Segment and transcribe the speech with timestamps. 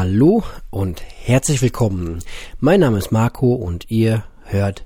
[0.00, 2.22] Hallo und herzlich willkommen.
[2.60, 4.84] Mein Name ist Marco und ihr hört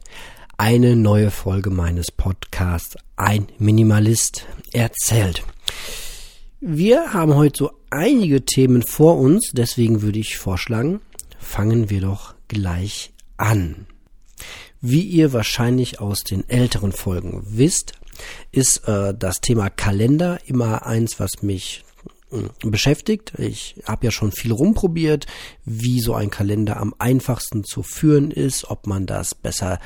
[0.57, 5.45] eine neue Folge meines Podcasts Ein Minimalist erzählt.
[6.61, 11.03] Wir haben heute so einige Themen vor uns, deswegen würde ich vorschlagen,
[11.39, 13.87] fangen wir doch gleich an.
[14.81, 17.93] Wie ihr wahrscheinlich aus den älteren Folgen wisst,
[18.51, 21.85] ist äh, das Thema Kalender immer eins, was mich
[22.65, 23.33] beschäftigt.
[23.39, 25.27] Ich habe ja schon viel rumprobiert,
[25.65, 29.79] wie so ein Kalender am einfachsten zu führen ist, ob man das besser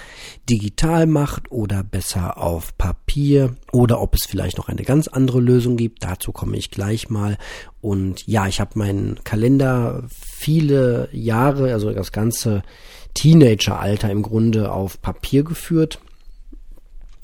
[0.48, 5.76] digital macht oder besser auf Papier oder ob es vielleicht noch eine ganz andere Lösung
[5.76, 6.04] gibt.
[6.04, 7.38] Dazu komme ich gleich mal.
[7.80, 12.62] Und ja, ich habe meinen Kalender viele Jahre, also das ganze
[13.14, 16.00] Teenageralter im Grunde auf Papier geführt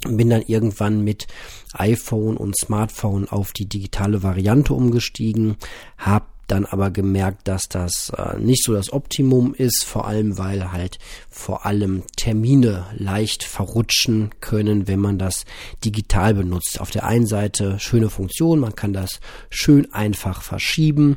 [0.08, 1.26] bin dann irgendwann mit
[1.72, 5.56] iPhone und Smartphone auf die digitale Variante umgestiegen,
[5.98, 10.70] habe dann aber gemerkt, dass das äh, nicht so das Optimum ist, vor allem weil
[10.70, 10.98] halt
[11.30, 15.46] vor allem Termine leicht verrutschen können, wenn man das
[15.82, 16.78] digital benutzt.
[16.78, 21.16] Auf der einen Seite schöne Funktion, man kann das schön einfach verschieben,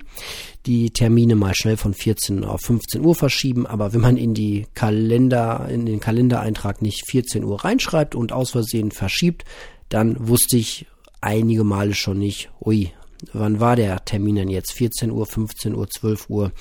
[0.66, 4.67] die Termine mal schnell von 14 auf 15 Uhr verschieben, aber wenn man in die
[4.73, 9.44] Kalender, in den Kalendereintrag nicht 14 Uhr reinschreibt und aus Versehen verschiebt,
[9.89, 10.88] dann wusste ich
[11.20, 12.94] einige Male schon nicht, ui,
[13.34, 14.72] wann war der Termin denn jetzt?
[14.73, 16.52] 14 Uhr, 15 Uhr, 12 Uhr.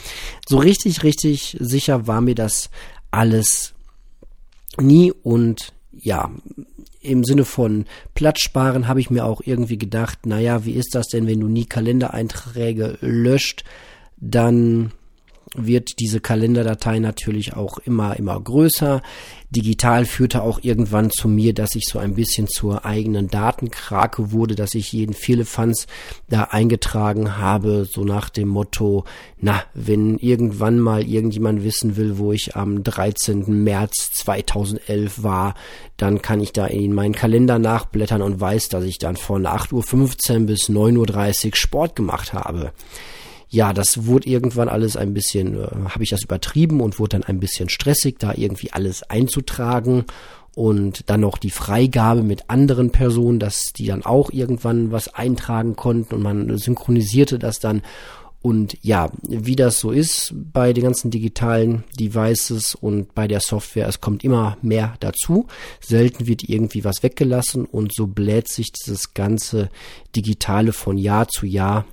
[0.49, 2.71] So richtig, richtig sicher war mir das
[3.11, 3.75] alles
[4.81, 6.31] nie und ja,
[7.01, 7.85] im Sinne von
[8.15, 11.49] Platz sparen habe ich mir auch irgendwie gedacht, naja, wie ist das denn, wenn du
[11.49, 13.65] nie Kalendereinträge löscht,
[14.17, 14.93] dann
[15.55, 19.03] wird diese Kalenderdatei natürlich auch immer, immer größer.
[19.51, 24.57] Digital führte auch irgendwann zu mir, dass ich so ein bisschen zur eigenen Datenkrake wurde,
[24.57, 25.87] dass ich jeden Firlefanz
[26.29, 29.05] da eingetragen habe, so nach dem Motto,
[29.39, 33.63] na, wenn irgendwann mal irgendjemand wissen will, wo ich am 13.
[33.63, 35.55] März 2011 war,
[35.97, 40.41] dann kann ich da in meinen Kalender nachblättern und weiß, dass ich dann von 8.15
[40.41, 42.73] Uhr bis 9.30 Uhr Sport gemacht habe
[43.55, 47.25] ja, das wurde irgendwann alles ein bisschen, äh, habe ich das übertrieben und wurde dann
[47.25, 50.05] ein bisschen stressig, da irgendwie alles einzutragen
[50.57, 55.77] und dann noch die Freigabe mit anderen Personen, dass die dann auch irgendwann was eintragen
[55.77, 57.83] konnten und man synchronisierte das dann.
[58.45, 63.89] Und ja, wie das so ist bei den ganzen digitalen Devices und bei der Software,
[63.89, 65.47] es kommt immer mehr dazu.
[65.81, 69.71] Selten wird irgendwie was weggelassen und so bläht sich dieses ganze
[70.15, 71.87] Digitale von Jahr zu Jahr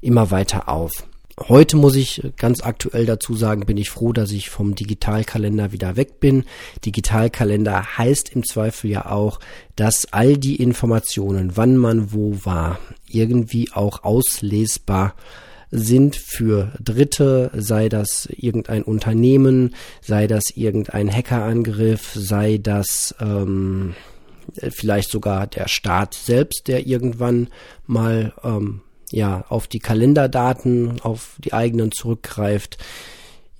[0.00, 1.04] immer weiter auf.
[1.46, 5.96] Heute muss ich ganz aktuell dazu sagen, bin ich froh, dass ich vom Digitalkalender wieder
[5.96, 6.44] weg bin.
[6.86, 9.40] Digitalkalender heißt im Zweifel ja auch,
[9.76, 12.78] dass all die Informationen, wann man wo war,
[13.10, 15.14] irgendwie auch auslesbar
[15.70, 23.94] sind für Dritte, sei das irgendein Unternehmen, sei das irgendein Hackerangriff, sei das ähm,
[24.70, 27.48] vielleicht sogar der Staat selbst, der irgendwann
[27.86, 28.80] mal ähm,
[29.10, 32.78] ja, auf die Kalenderdaten, auf die eigenen zurückgreift.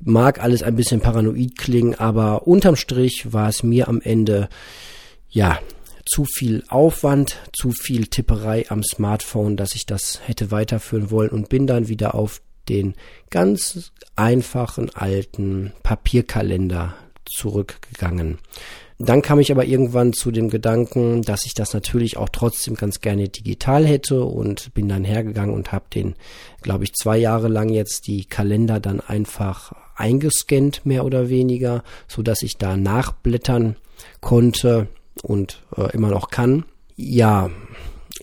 [0.01, 4.49] Mag alles ein bisschen paranoid klingen, aber unterm Strich war es mir am Ende,
[5.29, 5.59] ja,
[6.09, 11.49] zu viel Aufwand, zu viel Tipperei am Smartphone, dass ich das hätte weiterführen wollen und
[11.49, 12.95] bin dann wieder auf den
[13.31, 18.39] ganz einfachen alten Papierkalender zurückgegangen.
[19.01, 23.01] Dann kam ich aber irgendwann zu dem Gedanken, dass ich das natürlich auch trotzdem ganz
[23.01, 26.17] gerne digital hätte und bin dann hergegangen und habe den,
[26.63, 32.23] glaube ich, zwei Jahre lang jetzt die Kalender dann einfach eingescannt, mehr oder weniger, so
[32.23, 33.77] dass ich da nachblättern
[34.21, 34.89] konnte
[35.23, 36.65] und äh, immer noch kann.
[36.97, 37.51] Ja,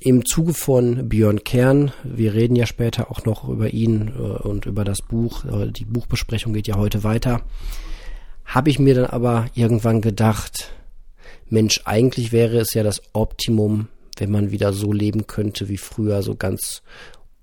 [0.02, 4.66] im Zuge von Björn Kern, wir reden ja später auch noch über ihn äh, und
[4.66, 7.42] über das Buch, äh, die Buchbesprechung geht ja heute weiter
[8.46, 10.72] habe ich mir dann aber irgendwann gedacht,
[11.50, 16.22] Mensch, eigentlich wäre es ja das Optimum, wenn man wieder so leben könnte wie früher,
[16.24, 16.84] so ganz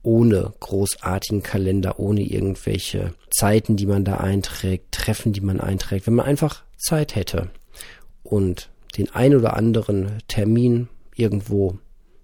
[0.03, 6.15] ohne großartigen Kalender, ohne irgendwelche Zeiten, die man da einträgt, Treffen, die man einträgt, wenn
[6.15, 7.51] man einfach Zeit hätte
[8.23, 11.79] und den ein oder anderen Termin irgendwo,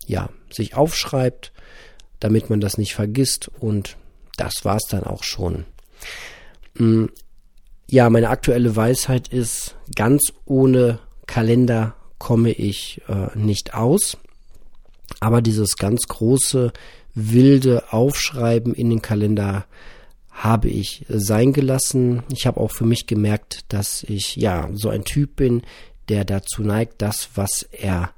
[0.07, 1.53] ja, sich aufschreibt,
[2.21, 3.97] damit man das nicht vergisst und
[4.37, 5.65] das war's dann auch schon.
[6.77, 7.11] Hm,
[7.91, 14.19] ja, meine aktuelle Weisheit ist, ganz ohne Kalender komme ich äh, nicht aus.
[15.21, 16.73] Aber dieses ganz große,
[17.15, 19.67] wilde Aufschreiben in den Kalender
[20.31, 22.23] habe ich sein gelassen.
[22.33, 25.63] Ich habe auch für mich gemerkt, dass ich ja so ein Typ bin,
[26.09, 28.11] der dazu neigt, das, was er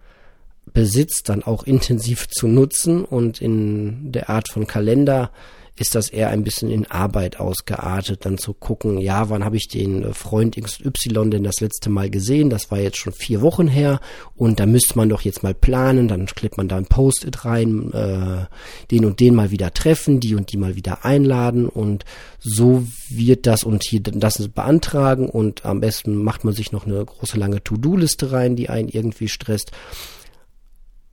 [0.72, 3.04] besitzt, dann auch intensiv zu nutzen.
[3.04, 5.30] Und in der Art von Kalender
[5.80, 9.66] ist das eher ein bisschen in Arbeit ausgeartet, dann zu gucken, ja, wann habe ich
[9.66, 12.50] den äh, Freund XY denn das letzte Mal gesehen?
[12.50, 13.98] Das war jetzt schon vier Wochen her
[14.36, 17.90] und da müsste man doch jetzt mal planen, dann klebt man da ein Post-it rein,
[17.94, 18.44] äh,
[18.90, 22.04] den und den mal wieder treffen, die und die mal wieder einladen und
[22.38, 27.02] so wird das und hier das beantragen und am besten macht man sich noch eine
[27.02, 29.72] große lange To-Do-Liste rein, die einen irgendwie stresst.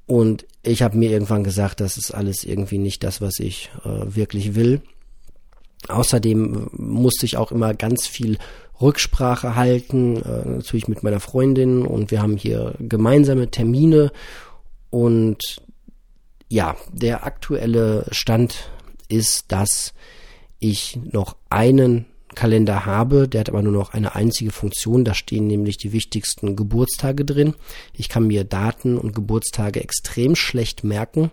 [0.08, 4.16] Und ich habe mir irgendwann gesagt, das ist alles irgendwie nicht das, was ich äh,
[4.16, 4.82] wirklich will.
[5.90, 8.38] Außerdem musste ich auch immer ganz viel
[8.82, 14.12] Rücksprache halten, äh, natürlich mit meiner Freundin und wir haben hier gemeinsame Termine
[14.90, 15.62] und
[16.50, 18.70] ja, der aktuelle Stand
[19.10, 19.94] ist, dass
[20.60, 22.06] ich noch einen
[22.38, 23.28] Kalender habe.
[23.28, 25.04] Der hat aber nur noch eine einzige Funktion.
[25.04, 27.56] Da stehen nämlich die wichtigsten Geburtstage drin.
[27.94, 31.32] Ich kann mir Daten und Geburtstage extrem schlecht merken.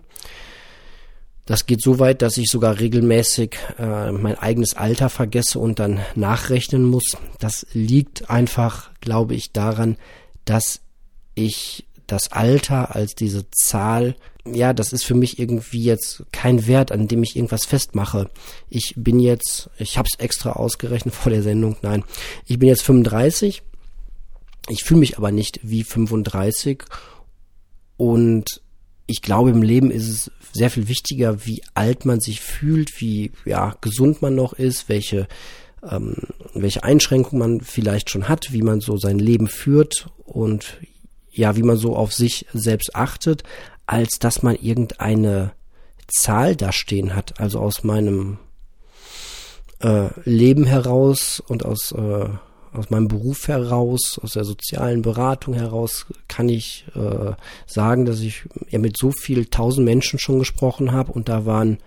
[1.45, 5.99] Das geht so weit, dass ich sogar regelmäßig äh, mein eigenes Alter vergesse und dann
[6.15, 7.15] nachrechnen muss.
[7.39, 9.97] Das liegt einfach, glaube ich, daran,
[10.45, 10.81] dass
[11.35, 16.91] ich das Alter als diese Zahl, ja, das ist für mich irgendwie jetzt kein Wert,
[16.91, 18.29] an dem ich irgendwas festmache.
[18.69, 22.03] Ich bin jetzt, ich habe es extra ausgerechnet vor der Sendung, nein,
[22.45, 23.63] ich bin jetzt 35,
[24.69, 26.83] ich fühle mich aber nicht wie 35
[27.97, 28.61] und
[29.07, 33.31] ich glaube, im Leben ist es sehr viel wichtiger, wie alt man sich fühlt, wie
[33.45, 35.27] ja, gesund man noch ist, welche
[35.89, 36.15] ähm,
[36.53, 40.77] welche Einschränkungen man vielleicht schon hat, wie man so sein Leben führt und
[41.31, 43.43] ja, wie man so auf sich selbst achtet,
[43.85, 45.53] als dass man irgendeine
[46.07, 47.39] Zahl da stehen hat.
[47.39, 48.37] Also aus meinem
[49.79, 52.29] äh, Leben heraus und aus, äh,
[52.73, 57.33] aus meinem Beruf heraus, aus der sozialen Beratung heraus kann ich äh,
[57.65, 61.79] sagen, dass ich ja mit so viel tausend Menschen schon gesprochen habe und da waren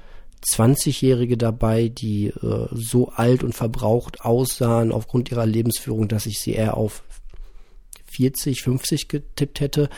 [0.47, 6.53] 20-Jährige dabei, die äh, so alt und verbraucht aussahen aufgrund ihrer Lebensführung, dass ich sie
[6.53, 7.03] eher auf
[8.07, 9.91] 40, 50 getippt hätte.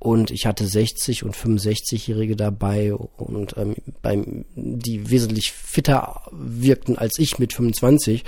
[0.00, 7.18] Und ich hatte 60 und 65-Jährige dabei und ähm, beim, die wesentlich fitter wirkten als
[7.18, 8.24] ich mit 25.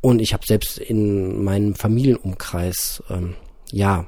[0.00, 3.34] Und ich habe selbst in meinem Familienumkreis, ähm,
[3.72, 4.06] ja,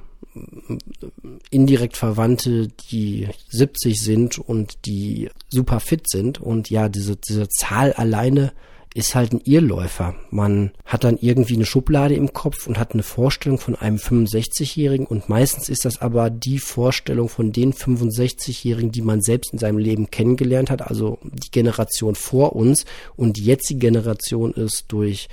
[1.50, 6.40] indirekt Verwandte, die 70 sind und die super fit sind.
[6.40, 8.52] Und ja, diese, diese Zahl alleine
[8.92, 10.14] ist halt ein Irrläufer.
[10.31, 15.06] Man hat dann irgendwie eine Schublade im Kopf und hat eine Vorstellung von einem 65-Jährigen
[15.06, 19.78] und meistens ist das aber die Vorstellung von den 65-Jährigen, die man selbst in seinem
[19.78, 22.84] Leben kennengelernt hat, also die Generation vor uns
[23.16, 25.28] und die jetzige Generation ist durch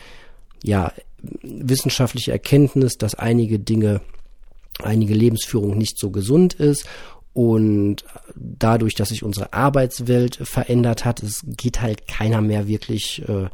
[0.64, 0.94] ja
[1.42, 4.02] wissenschaftliche Erkenntnis, dass einige Dinge
[4.84, 6.88] einige Lebensführung nicht so gesund ist
[7.38, 8.04] und
[8.36, 13.50] dadurch, dass sich unsere Arbeitswelt verändert hat, es geht halt keiner mehr wirklich, äh,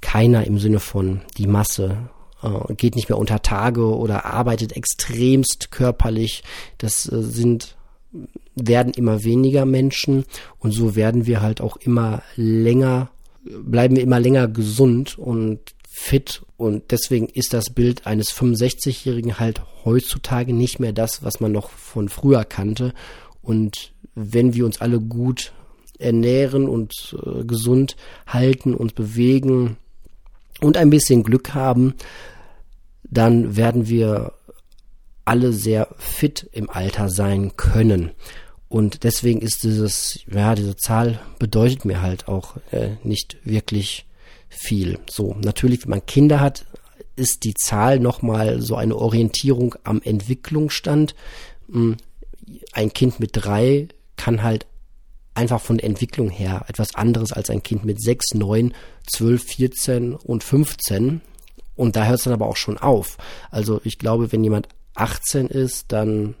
[0.00, 2.08] keiner im Sinne von die Masse,
[2.42, 6.42] äh, geht nicht mehr unter Tage oder arbeitet extremst körperlich.
[6.78, 7.76] Das äh, sind
[8.54, 10.24] werden immer weniger Menschen
[10.58, 13.10] und so werden wir halt auch immer länger,
[13.44, 15.60] bleiben wir immer länger gesund und
[15.94, 21.52] fit und deswegen ist das Bild eines 65-Jährigen halt heutzutage nicht mehr das, was man
[21.52, 22.94] noch von früher kannte.
[23.42, 25.52] Und wenn wir uns alle gut
[25.98, 27.96] ernähren und äh, gesund
[28.26, 29.76] halten, und bewegen
[30.60, 31.94] und ein bisschen Glück haben,
[33.04, 34.32] dann werden wir
[35.26, 38.12] alle sehr fit im Alter sein können.
[38.68, 44.06] Und deswegen ist dieses, ja, diese Zahl bedeutet mir halt auch äh, nicht wirklich
[44.52, 44.98] viel.
[45.10, 46.66] So, natürlich, wenn man Kinder hat,
[47.16, 51.14] ist die Zahl nochmal so eine Orientierung am Entwicklungsstand.
[51.70, 51.96] Hm,
[52.72, 54.66] ein Kind mit drei kann halt
[55.34, 58.74] einfach von der Entwicklung her etwas anderes als ein Kind mit sechs, neun,
[59.06, 61.22] zwölf, vierzehn und fünfzehn.
[61.74, 63.16] Und da hört es dann aber auch schon auf.
[63.50, 66.34] Also ich glaube, wenn jemand 18 ist, dann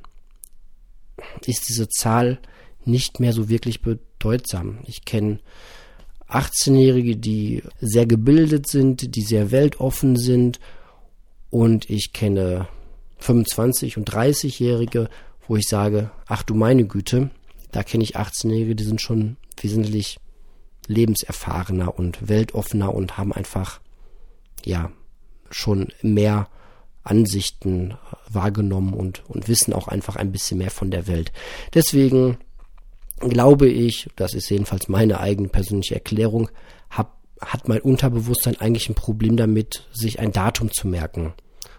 [1.46, 2.38] ist diese Zahl
[2.84, 4.80] nicht mehr so wirklich bedeutsam.
[4.84, 5.40] Ich kenne
[6.32, 10.60] 18-Jährige, die sehr gebildet sind, die sehr weltoffen sind.
[11.50, 12.68] Und ich kenne
[13.20, 15.08] 25- und 30-Jährige,
[15.46, 17.30] wo ich sage, ach du meine Güte,
[17.70, 20.18] da kenne ich 18-Jährige, die sind schon wesentlich
[20.86, 23.80] lebenserfahrener und weltoffener und haben einfach,
[24.64, 24.90] ja,
[25.50, 26.48] schon mehr
[27.04, 27.94] Ansichten
[28.28, 31.32] wahrgenommen und, und wissen auch einfach ein bisschen mehr von der Welt.
[31.74, 32.38] Deswegen
[33.20, 36.50] glaube ich, das ist jedenfalls meine eigene persönliche Erklärung,
[36.90, 41.34] hab, hat mein Unterbewusstsein eigentlich ein Problem damit, sich ein Datum zu merken.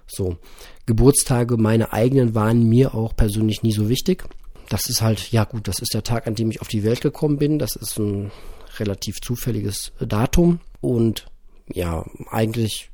[0.08, 0.38] So,
[0.86, 4.25] Geburtstage meine eigenen waren mir auch persönlich nie so wichtig.
[4.70, 7.02] Das ist halt, ja gut, das ist der Tag, an dem ich auf die Welt
[7.02, 7.60] gekommen bin.
[7.60, 8.32] Das ist ein
[8.80, 11.28] relativ zufälliges Datum und
[11.74, 12.90] ja, eigentlich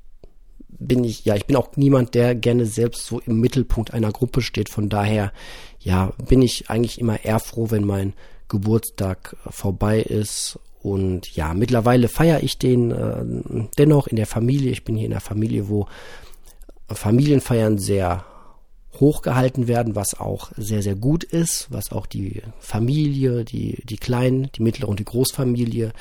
[0.67, 4.41] bin ich, ja, ich bin auch niemand, der gerne selbst so im Mittelpunkt einer Gruppe
[4.41, 4.69] steht.
[4.69, 5.33] Von daher,
[5.79, 8.13] ja, bin ich eigentlich immer eher froh, wenn mein
[8.47, 10.59] Geburtstag vorbei ist.
[10.81, 14.71] Und ja, mittlerweile feiere ich den äh, dennoch in der Familie.
[14.71, 15.87] Ich bin hier in der Familie, wo
[16.87, 18.25] Familienfeiern sehr
[18.99, 24.49] hochgehalten werden, was auch sehr, sehr gut ist, was auch die Familie, die, die Kleinen,
[24.55, 25.93] die mittlere und die Großfamilie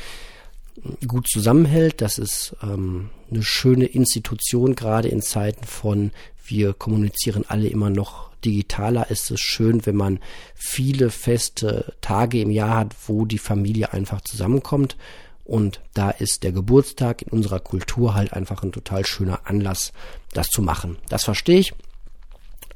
[1.07, 2.01] gut zusammenhält.
[2.01, 6.13] Das ist ähm, eine schöne Institution, gerade in Zeiten von
[6.49, 9.11] wir kommunizieren alle immer noch digitaler.
[9.11, 10.21] Ist es schön, wenn man
[10.55, 14.97] viele feste Tage im Jahr hat, wo die Familie einfach zusammenkommt.
[15.45, 19.93] Und da ist der Geburtstag in unserer Kultur halt einfach ein total schöner Anlass,
[20.35, 20.99] das zu machen.
[21.09, 21.73] Das verstehe ich.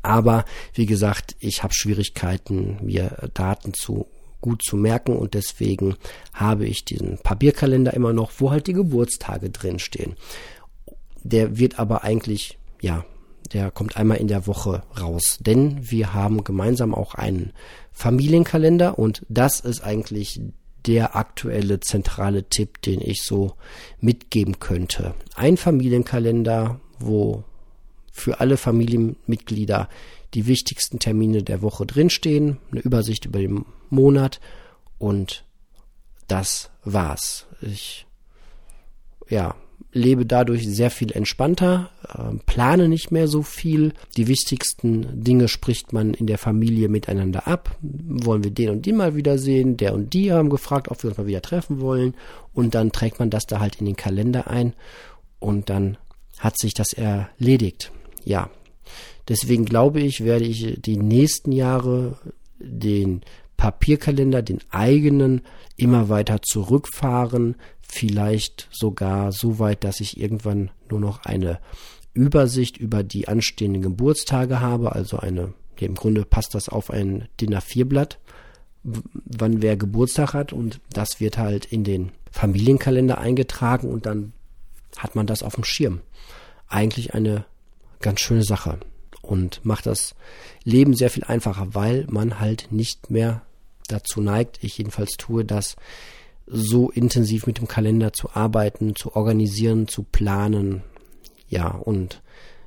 [0.03, 4.07] Aber wie gesagt, ich habe Schwierigkeiten, mir Daten zu
[4.41, 5.97] gut zu merken und deswegen
[6.35, 10.17] habe ich diesen Papierkalender immer noch, wo halt die Geburtstage drinstehen.
[11.23, 13.05] Der wird aber eigentlich, ja,
[13.53, 17.53] der kommt einmal in der Woche raus, denn wir haben gemeinsam auch einen
[17.93, 20.41] Familienkalender und das ist eigentlich
[20.87, 23.55] der aktuelle zentrale Tipp, den ich so
[24.01, 25.15] mitgeben könnte.
[25.35, 27.45] Ein Familienkalender, wo
[28.11, 29.89] für alle Familienmitglieder
[30.35, 34.41] die wichtigsten Termine der Woche drinstehen, eine Übersicht über den Monat
[34.99, 35.45] und
[36.27, 37.47] das war's.
[37.61, 38.07] Ich
[39.29, 39.55] ja,
[39.93, 43.93] lebe dadurch sehr viel entspannter, äh, plane nicht mehr so viel.
[44.17, 47.77] Die wichtigsten Dinge spricht man in der Familie miteinander ab.
[47.81, 49.77] Wollen wir den und den mal wiedersehen?
[49.77, 52.15] Der und die haben gefragt, ob wir uns mal wieder treffen wollen.
[52.53, 54.75] Und dann trägt man das da halt in den Kalender ein
[55.39, 55.99] und dann
[56.39, 57.93] hat sich das erledigt.
[58.25, 58.51] Ja,
[59.29, 62.19] Deswegen glaube ich, werde ich die nächsten Jahre
[62.59, 63.23] den
[63.57, 65.43] Papierkalender, den eigenen,
[65.77, 67.57] immer weiter zurückfahren.
[67.95, 71.61] Vielleicht sogar so weit, dass ich irgendwann nur noch eine
[72.15, 77.55] Übersicht über die anstehenden Geburtstage habe, also eine, im Grunde passt das auf ein DIN
[77.55, 78.19] A4-Blatt,
[78.83, 84.33] wann wer Geburtstag hat und das wird halt in den Familienkalender eingetragen und dann
[84.97, 86.01] hat man das auf dem Schirm.
[86.69, 87.45] Eigentlich eine
[88.01, 88.81] ganz schöne Sache
[89.21, 90.15] und macht das
[90.65, 93.43] Leben sehr viel einfacher, weil man halt nicht mehr
[93.87, 95.77] dazu neigt, ich jedenfalls tue das,
[96.47, 100.83] so intensiv mit dem Kalender zu arbeiten, zu organisieren, zu planen.
[101.49, 102.23] Ja, und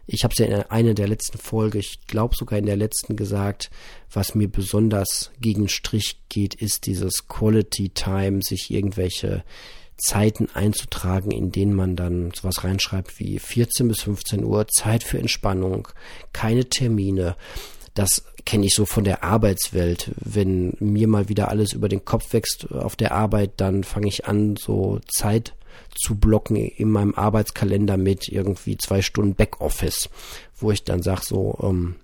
[0.08, 3.16] ich habe es ja in einer der letzten Folge, ich glaube sogar in der letzten
[3.16, 3.72] gesagt,
[4.12, 9.44] was mir besonders gegen Strich geht, ist dieses Quality Time, sich irgendwelche
[9.98, 15.18] Zeiten einzutragen, in denen man dann sowas reinschreibt wie 14 bis 15 Uhr, Zeit für
[15.18, 15.88] Entspannung,
[16.34, 17.36] keine Termine.
[17.96, 20.12] Das kenne ich so von der Arbeitswelt.
[20.18, 24.28] Wenn mir mal wieder alles über den Kopf wächst auf der Arbeit, dann fange ich
[24.28, 25.56] an, so Zeit
[25.96, 30.10] zu blocken in meinem Arbeitskalender mit irgendwie zwei Stunden Backoffice,
[30.58, 31.96] wo ich dann sage so, ähm,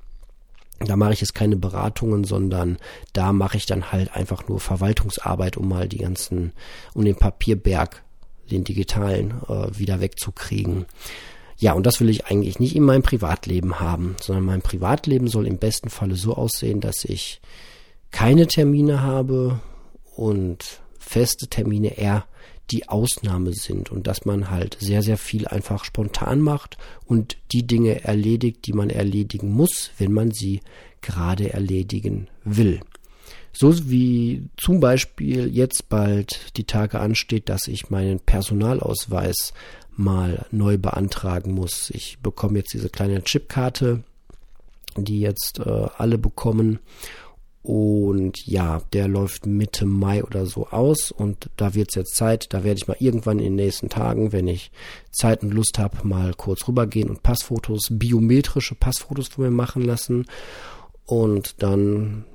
[0.79, 2.77] da mache ich jetzt keine Beratungen, sondern
[3.13, 6.53] da mache ich dann halt einfach nur Verwaltungsarbeit, um mal die ganzen,
[6.93, 8.01] um den Papierberg,
[8.49, 10.85] den digitalen, äh, wieder wegzukriegen.
[11.61, 15.45] Ja, und das will ich eigentlich nicht in meinem Privatleben haben, sondern mein Privatleben soll
[15.45, 17.39] im besten Falle so aussehen, dass ich
[18.09, 19.59] keine Termine habe
[20.15, 22.25] und feste Termine eher
[22.71, 27.67] die Ausnahme sind und dass man halt sehr, sehr viel einfach spontan macht und die
[27.67, 30.61] Dinge erledigt, die man erledigen muss, wenn man sie
[31.01, 32.79] gerade erledigen will.
[33.53, 39.53] So wie zum Beispiel jetzt bald die Tage ansteht, dass ich meinen Personalausweis
[39.95, 41.89] mal neu beantragen muss.
[41.91, 44.03] Ich bekomme jetzt diese kleine Chipkarte,
[44.97, 46.79] die jetzt äh, alle bekommen.
[47.63, 51.11] Und ja, der läuft Mitte Mai oder so aus.
[51.11, 54.31] Und da wird es jetzt Zeit, da werde ich mal irgendwann in den nächsten Tagen,
[54.31, 54.71] wenn ich
[55.11, 60.25] Zeit und Lust habe, mal kurz rübergehen und Passfotos, biometrische Passfotos von mir machen lassen.
[61.05, 62.25] Und dann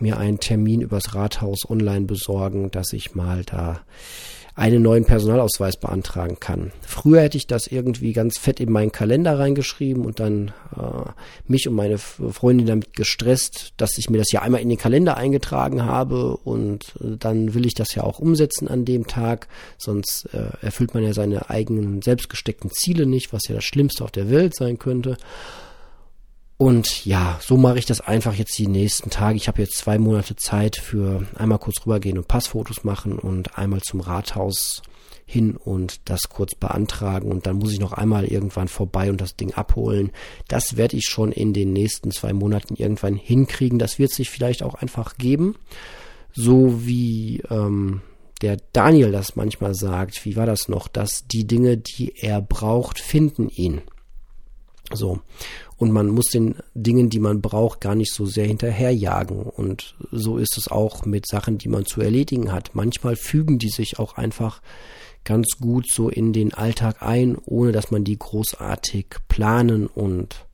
[0.00, 3.80] mir einen Termin übers Rathaus online besorgen, dass ich mal da
[4.56, 6.70] einen neuen Personalausweis beantragen kann.
[6.82, 11.10] Früher hätte ich das irgendwie ganz fett in meinen Kalender reingeschrieben und dann äh,
[11.48, 15.16] mich und meine Freundin damit gestresst, dass ich mir das ja einmal in den Kalender
[15.16, 20.28] eingetragen habe und äh, dann will ich das ja auch umsetzen an dem Tag, sonst
[20.32, 24.30] äh, erfüllt man ja seine eigenen selbstgesteckten Ziele nicht, was ja das Schlimmste auf der
[24.30, 25.16] Welt sein könnte.
[26.56, 29.36] Und ja, so mache ich das einfach jetzt die nächsten Tage.
[29.36, 33.82] Ich habe jetzt zwei Monate Zeit für einmal kurz rübergehen und Passfotos machen und einmal
[33.82, 34.82] zum Rathaus
[35.26, 39.36] hin und das kurz beantragen und dann muss ich noch einmal irgendwann vorbei und das
[39.36, 40.12] Ding abholen.
[40.48, 43.78] Das werde ich schon in den nächsten zwei Monaten irgendwann hinkriegen.
[43.78, 45.56] Das wird sich vielleicht auch einfach geben,
[46.32, 48.02] so wie ähm,
[48.42, 53.00] der Daniel das manchmal sagt, wie war das noch, dass die Dinge, die er braucht,
[53.00, 53.80] finden ihn.
[54.92, 55.20] So.
[55.76, 59.42] Und man muss den Dingen, die man braucht, gar nicht so sehr hinterherjagen.
[59.42, 62.74] Und so ist es auch mit Sachen, die man zu erledigen hat.
[62.74, 64.60] Manchmal fügen die sich auch einfach
[65.24, 70.46] ganz gut so in den Alltag ein, ohne dass man die großartig planen und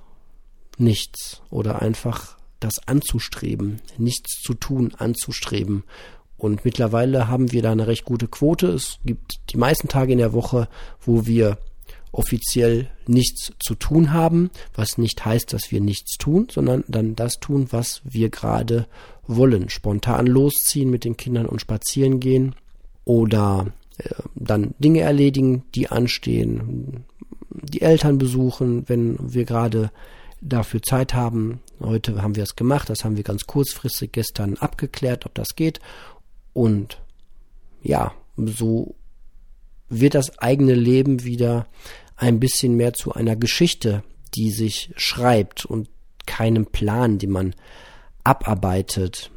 [0.79, 5.85] nichts oder einfach das anzustreben, nichts zu tun, anzustreben
[6.41, 8.69] und mittlerweile haben wir da eine recht gute Quote.
[8.69, 10.69] Es gibt die meisten Tage in der Woche,
[10.99, 11.59] wo wir
[12.13, 17.41] offiziell nichts zu tun haben, was nicht heißt, dass wir nichts tun, sondern dann das
[17.41, 18.87] tun, was wir gerade
[19.27, 19.69] wollen.
[19.69, 22.55] Spontan losziehen mit den Kindern und spazieren gehen
[23.05, 23.67] oder
[24.35, 27.05] dann Dinge erledigen, die anstehen,
[27.51, 29.91] die Eltern besuchen, wenn wir gerade
[30.41, 31.61] dafür Zeit haben.
[31.81, 35.81] Heute haben wir es gemacht, das haben wir ganz kurzfristig gestern abgeklärt, ob das geht
[36.53, 37.01] und
[37.83, 38.95] ja, so
[39.89, 41.67] wird das eigene Leben wieder
[42.17, 44.03] ein bisschen mehr zu einer Geschichte,
[44.35, 45.89] die sich schreibt und
[46.27, 47.55] keinem Plan, den man
[48.23, 49.31] abarbeitet.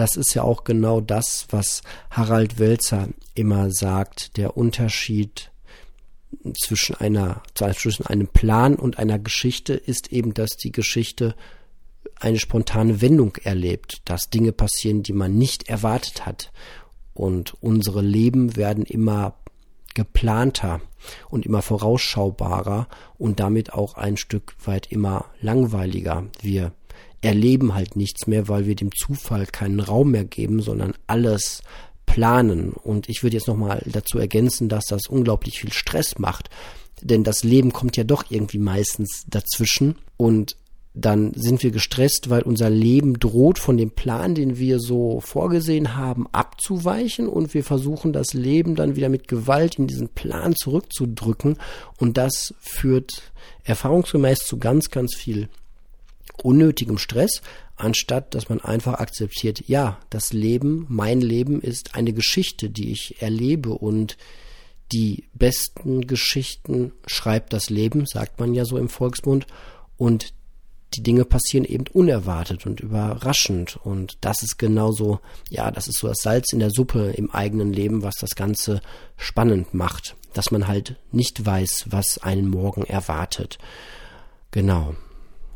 [0.00, 5.50] Das ist ja auch genau das, was Harald Welzer immer sagt, der Unterschied
[6.58, 11.34] zwischen einer, zwischen einem Plan und einer Geschichte ist eben, dass die Geschichte
[12.18, 16.50] eine spontane Wendung erlebt, dass Dinge passieren, die man nicht erwartet hat.
[17.12, 19.34] Und unsere Leben werden immer
[19.92, 20.80] geplanter
[21.28, 26.24] und immer vorausschaubarer und damit auch ein Stück weit immer langweiliger.
[26.40, 26.72] Wir
[27.22, 31.62] erleben halt nichts mehr, weil wir dem Zufall keinen Raum mehr geben, sondern alles
[32.06, 32.72] planen.
[32.72, 36.50] Und ich würde jetzt nochmal dazu ergänzen, dass das unglaublich viel Stress macht.
[37.02, 39.96] Denn das Leben kommt ja doch irgendwie meistens dazwischen.
[40.16, 40.56] Und
[40.92, 45.96] dann sind wir gestresst, weil unser Leben droht von dem Plan, den wir so vorgesehen
[45.96, 51.58] haben, abzuweichen und wir versuchen das Leben dann wieder mit Gewalt in diesen Plan zurückzudrücken
[51.98, 53.22] und das führt
[53.62, 55.48] erfahrungsgemäß zu ganz, ganz viel
[56.42, 57.42] unnötigem Stress,
[57.76, 63.20] anstatt dass man einfach akzeptiert, ja, das Leben, mein Leben ist eine Geschichte, die ich
[63.20, 64.16] erlebe und
[64.92, 69.46] die besten Geschichten schreibt das Leben, sagt man ja so im Volksmund,
[69.96, 70.34] und
[70.94, 73.78] die Dinge passieren eben unerwartet und überraschend.
[73.84, 77.72] Und das ist genauso, ja, das ist so das Salz in der Suppe im eigenen
[77.72, 78.80] Leben, was das Ganze
[79.16, 80.16] spannend macht.
[80.32, 83.58] Dass man halt nicht weiß, was einen morgen erwartet.
[84.50, 84.94] Genau.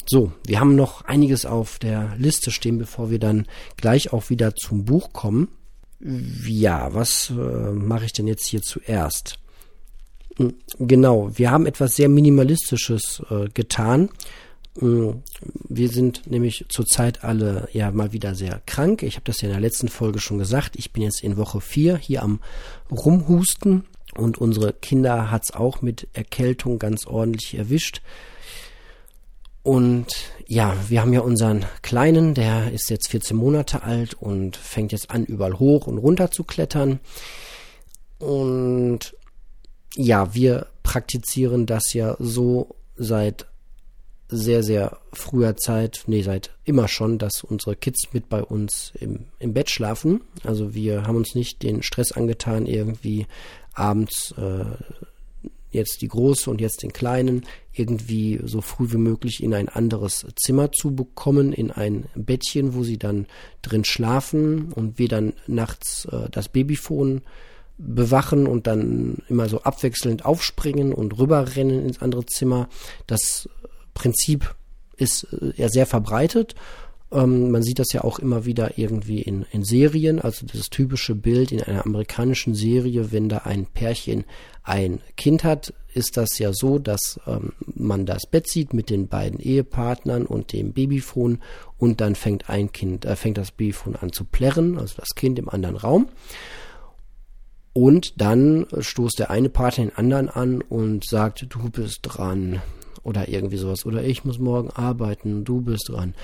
[0.06, 4.54] So, wir haben noch einiges auf der Liste stehen, bevor wir dann gleich auch wieder
[4.54, 5.48] zum Buch kommen.
[6.00, 9.38] Ja, was äh, mache ich denn jetzt hier zuerst?
[10.36, 14.10] Hm, genau, wir haben etwas sehr Minimalistisches äh, getan.
[14.78, 15.10] Mm,
[15.68, 19.02] wir sind nämlich zurzeit alle ja mal wieder sehr krank.
[19.02, 20.76] Ich habe das ja in der letzten Folge schon gesagt.
[20.76, 22.40] Ich bin jetzt in Woche 4 hier am
[22.90, 28.02] Rumhusten und unsere Kinder hat's auch mit Erkältung ganz ordentlich erwischt.
[29.64, 30.06] Und
[30.46, 35.10] ja, wir haben ja unseren Kleinen, der ist jetzt 14 Monate alt und fängt jetzt
[35.10, 37.00] an, überall hoch und runter zu klettern.
[38.18, 39.16] Und
[39.96, 43.46] ja, wir praktizieren das ja so seit
[44.28, 49.26] sehr, sehr früher Zeit, nee, seit immer schon, dass unsere Kids mit bei uns im,
[49.38, 50.20] im Bett schlafen.
[50.42, 53.26] Also wir haben uns nicht den Stress angetan, irgendwie
[53.72, 54.64] abends äh,
[55.74, 60.26] jetzt die Große und jetzt den Kleinen irgendwie so früh wie möglich in ein anderes
[60.36, 63.26] Zimmer zu bekommen, in ein Bettchen, wo sie dann
[63.62, 67.22] drin schlafen und wir dann nachts äh, das Babyphone
[67.76, 72.68] bewachen und dann immer so abwechselnd aufspringen und rüberrennen ins andere Zimmer.
[73.06, 73.48] Das
[73.94, 74.54] Prinzip
[74.96, 76.54] ist äh, ja sehr verbreitet.
[77.14, 81.14] Ähm, man sieht das ja auch immer wieder irgendwie in, in Serien, also das typische
[81.14, 84.24] Bild in einer amerikanischen Serie, wenn da ein Pärchen
[84.64, 89.06] ein Kind hat, ist das ja so, dass ähm, man das Bett sieht mit den
[89.06, 91.38] beiden Ehepartnern und dem Babyfon
[91.78, 95.38] und dann fängt ein Kind, äh, fängt das Babyfon an zu plärren, also das Kind
[95.38, 96.08] im anderen Raum.
[97.72, 102.62] Und dann stoßt der eine Partner den anderen an und sagt, du bist dran.
[103.02, 103.84] Oder irgendwie sowas.
[103.84, 106.14] Oder ich muss morgen arbeiten, du bist dran.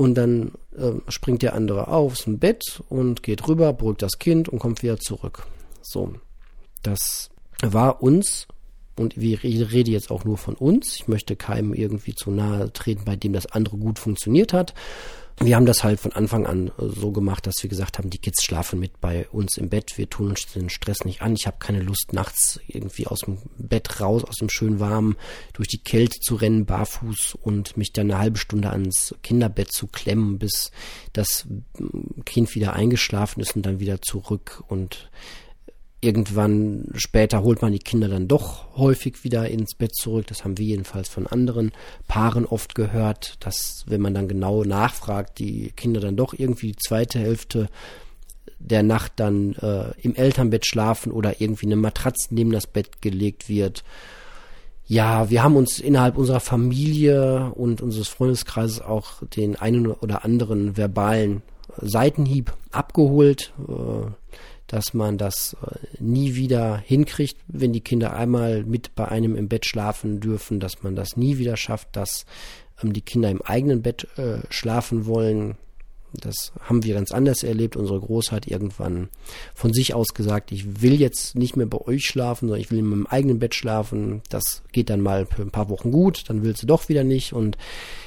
[0.00, 4.58] Und dann äh, springt der andere aufs Bett und geht rüber, beruhigt das Kind und
[4.58, 5.46] kommt wieder zurück.
[5.82, 6.14] So.
[6.80, 7.28] Das
[7.60, 8.48] war uns,
[8.96, 13.04] und ich rede jetzt auch nur von uns, ich möchte keinem irgendwie zu nahe treten,
[13.04, 14.72] bei dem das andere gut funktioniert hat,
[15.42, 18.18] wir haben das halt von Anfang an äh, so gemacht, dass wir gesagt haben, die
[18.18, 19.96] Kids schlafen mit bei uns im Bett.
[19.96, 21.34] Wir tun uns den Stress nicht an.
[21.34, 25.16] Ich habe keine Lust, nachts irgendwie aus dem Bett raus, aus dem schön warmen,
[25.54, 29.86] durch die Kälte zu rennen, barfuß und mich dann eine halbe Stunde ans Kinderbett zu
[29.86, 30.72] klemmen, bis
[31.14, 31.46] das
[32.26, 34.62] Kind wieder eingeschlafen ist und dann wieder zurück.
[34.68, 35.10] Und
[36.02, 40.26] Irgendwann später holt man die Kinder dann doch häufig wieder ins Bett zurück.
[40.28, 41.72] Das haben wir jedenfalls von anderen
[42.08, 46.78] Paaren oft gehört, dass wenn man dann genau nachfragt, die Kinder dann doch irgendwie die
[46.78, 47.68] zweite Hälfte
[48.58, 53.48] der Nacht dann äh, im Elternbett schlafen oder irgendwie eine Matratze neben das Bett gelegt
[53.48, 53.84] wird.
[54.86, 60.76] Ja, wir haben uns innerhalb unserer Familie und unseres Freundeskreises auch den einen oder anderen
[60.76, 61.42] verbalen
[61.80, 63.52] Seitenhieb abgeholt.
[63.68, 64.10] Äh,
[64.70, 69.48] dass man das äh, nie wieder hinkriegt, wenn die Kinder einmal mit bei einem im
[69.48, 72.24] Bett schlafen dürfen, dass man das nie wieder schafft, dass
[72.82, 75.56] ähm, die Kinder im eigenen Bett äh, schlafen wollen.
[76.12, 77.76] Das haben wir ganz anders erlebt.
[77.76, 79.08] Unsere Groß hat irgendwann
[79.54, 82.78] von sich aus gesagt, ich will jetzt nicht mehr bei euch schlafen, sondern ich will
[82.78, 84.22] in meinem eigenen Bett schlafen.
[84.28, 87.32] Das geht dann mal für ein paar Wochen gut, dann will sie doch wieder nicht.
[87.32, 87.58] Und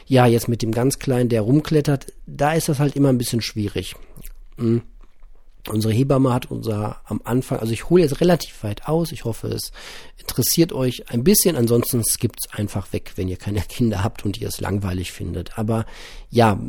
[0.05, 3.41] ja, jetzt mit dem ganz Kleinen, der rumklettert, da ist das halt immer ein bisschen
[3.41, 3.95] schwierig.
[4.57, 4.81] Hm.
[5.69, 9.13] Unsere Hebamme hat unser am Anfang, also ich hole jetzt relativ weit aus.
[9.13, 9.71] Ich hoffe, es
[10.17, 11.55] interessiert euch ein bisschen.
[11.55, 15.57] Ansonsten skippt es einfach weg, wenn ihr keine Kinder habt und ihr es langweilig findet.
[15.57, 15.85] Aber
[16.29, 16.59] ja,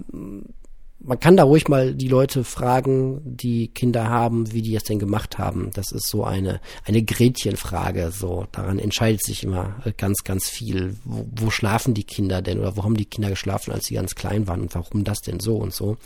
[1.05, 4.99] man kann da ruhig mal die Leute fragen, die Kinder haben, wie die es denn
[4.99, 5.71] gemacht haben.
[5.75, 8.11] Das ist so eine, eine Gretchenfrage.
[8.11, 10.97] So, daran entscheidet sich immer ganz, ganz viel.
[11.05, 14.15] Wo, wo schlafen die Kinder denn oder wo haben die Kinder geschlafen, als sie ganz
[14.15, 15.99] klein waren und warum das denn so und so.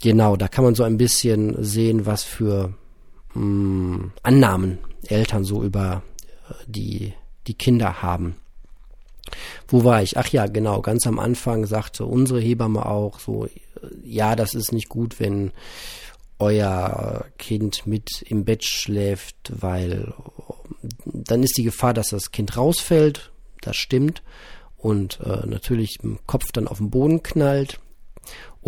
[0.00, 2.74] Genau, da kann man so ein bisschen sehen, was für
[3.34, 6.02] mh, mm, Annahmen Eltern so über
[6.48, 7.14] äh, die,
[7.46, 8.36] die Kinder haben.
[9.66, 10.16] Wo war ich?
[10.16, 13.50] Ach ja, genau, ganz am Anfang sagte unsere Hebamme auch so, äh,
[14.04, 15.52] ja, das ist nicht gut, wenn
[16.38, 22.56] euer Kind mit im Bett schläft, weil äh, dann ist die Gefahr, dass das Kind
[22.56, 23.32] rausfällt,
[23.62, 24.22] das stimmt,
[24.76, 27.80] und äh, natürlich im Kopf dann auf den Boden knallt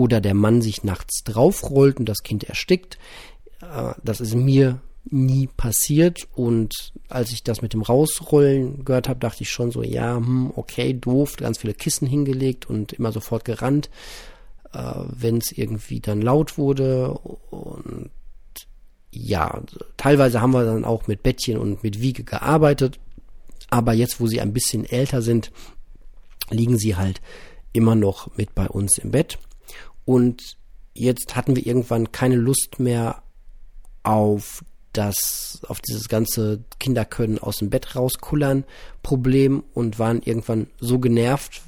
[0.01, 2.97] oder der Mann sich nachts draufrollt und das Kind erstickt.
[3.61, 9.21] Äh, das ist mir nie passiert und als ich das mit dem Rausrollen gehört habe,
[9.21, 13.45] dachte ich schon so, ja, hm, okay, doof, ganz viele Kissen hingelegt und immer sofort
[13.45, 13.91] gerannt,
[14.73, 17.11] äh, wenn es irgendwie dann laut wurde
[17.51, 18.11] und
[19.13, 19.63] ja,
[19.97, 23.01] teilweise haben wir dann auch mit Bettchen und mit Wiege gearbeitet,
[23.69, 25.51] aber jetzt, wo sie ein bisschen älter sind,
[26.51, 27.21] liegen sie halt
[27.73, 29.39] immer noch mit bei uns im Bett.
[30.11, 30.57] Und
[30.92, 33.23] jetzt hatten wir irgendwann keine Lust mehr
[34.03, 38.64] auf das, auf dieses ganze Kinder können aus dem Bett rauskullern
[39.05, 41.62] Problem und waren irgendwann so genervt,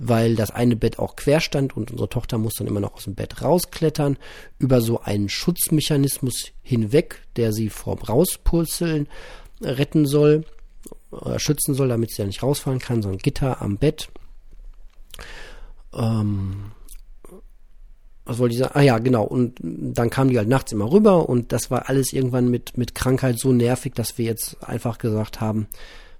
[0.00, 3.04] weil das eine Bett auch quer stand und unsere Tochter muss dann immer noch aus
[3.04, 4.16] dem Bett rausklettern,
[4.58, 9.08] über so einen Schutzmechanismus hinweg, der sie vorm Rauspurzeln
[9.60, 10.46] retten soll,
[11.12, 14.08] äh, schützen soll, damit sie ja nicht rausfallen kann, so ein Gitter am Bett.
[15.92, 16.72] Ähm,
[18.26, 18.72] was wollte ich sagen?
[18.74, 19.24] Ah ja, genau.
[19.24, 22.94] Und dann kamen die halt nachts immer rüber und das war alles irgendwann mit, mit
[22.94, 25.68] Krankheit so nervig, dass wir jetzt einfach gesagt haben,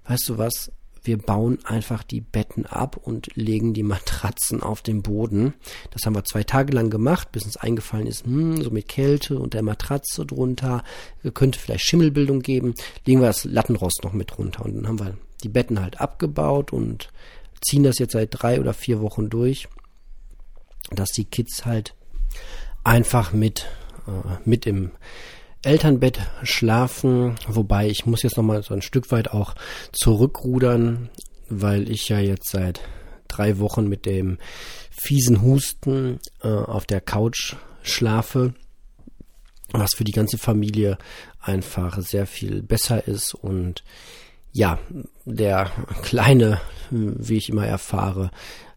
[0.06, 0.70] weißt du was,
[1.02, 5.54] wir bauen einfach die Betten ab und legen die Matratzen auf den Boden.
[5.90, 9.38] Das haben wir zwei Tage lang gemacht, bis uns eingefallen ist, hm, so mit Kälte
[9.38, 10.84] und der Matratze drunter,
[11.34, 14.64] könnte vielleicht Schimmelbildung geben, legen wir das Lattenrost noch mit runter.
[14.64, 17.10] Und dann haben wir die Betten halt abgebaut und
[17.60, 19.68] ziehen das jetzt seit drei oder vier Wochen durch
[20.90, 21.94] dass die Kids halt
[22.84, 23.66] einfach mit,
[24.06, 24.92] äh, mit im
[25.62, 29.54] Elternbett schlafen, wobei ich muss jetzt nochmal so ein Stück weit auch
[29.92, 31.10] zurückrudern,
[31.48, 32.80] weil ich ja jetzt seit
[33.26, 34.38] drei Wochen mit dem
[34.90, 38.54] fiesen Husten äh, auf der Couch schlafe.
[39.72, 40.96] was für die ganze Familie
[41.40, 43.82] einfach sehr viel besser ist und
[44.52, 44.78] ja,
[45.24, 45.70] der
[46.02, 48.30] Kleine, wie ich immer erfahre,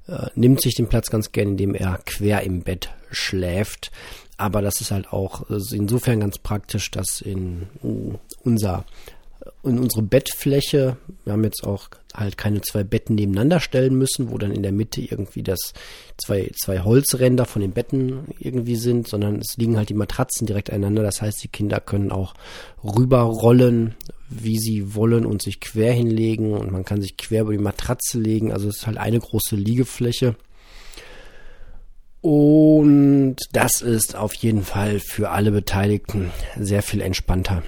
[0.09, 3.91] äh, nimmt sich den Platz ganz gern, indem er quer im Bett schläft.
[4.37, 7.67] Aber das ist halt auch äh, insofern ganz praktisch, dass in
[8.43, 8.85] unser
[9.63, 14.37] in unsere Bettfläche, wir haben jetzt auch halt keine zwei Betten nebeneinander stellen müssen, wo
[14.37, 15.73] dann in der Mitte irgendwie das
[16.17, 20.71] zwei, zwei Holzränder von den Betten irgendwie sind, sondern es liegen halt die Matratzen direkt
[20.71, 21.03] einander.
[21.03, 22.33] Das heißt, die Kinder können auch
[22.83, 23.95] rüberrollen,
[24.29, 28.19] wie sie wollen und sich quer hinlegen und man kann sich quer über die Matratze
[28.19, 28.51] legen.
[28.51, 30.35] Also es ist halt eine große Liegefläche.
[32.21, 37.63] Und das ist auf jeden Fall für alle Beteiligten sehr viel entspannter.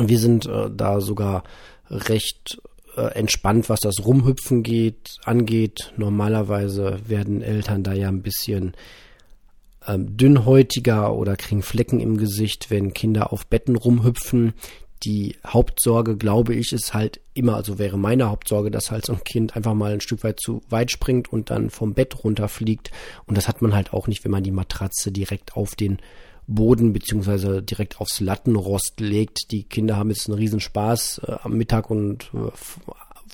[0.00, 1.44] Wir sind äh, da sogar
[1.90, 2.58] recht
[2.96, 5.92] äh, entspannt, was das Rumhüpfen geht, angeht.
[5.96, 8.74] Normalerweise werden Eltern da ja ein bisschen
[9.86, 14.54] ähm, dünnhäutiger oder kriegen Flecken im Gesicht, wenn Kinder auf Betten rumhüpfen.
[15.04, 19.24] Die Hauptsorge, glaube ich, ist halt immer, also wäre meine Hauptsorge, dass halt so ein
[19.24, 22.90] Kind einfach mal ein Stück weit zu weit springt und dann vom Bett runterfliegt.
[23.26, 25.98] Und das hat man halt auch nicht, wenn man die Matratze direkt auf den
[26.46, 29.50] Boden beziehungsweise direkt aufs Lattenrost legt.
[29.50, 32.50] Die Kinder haben jetzt einen Riesenspaß äh, am Mittag und äh,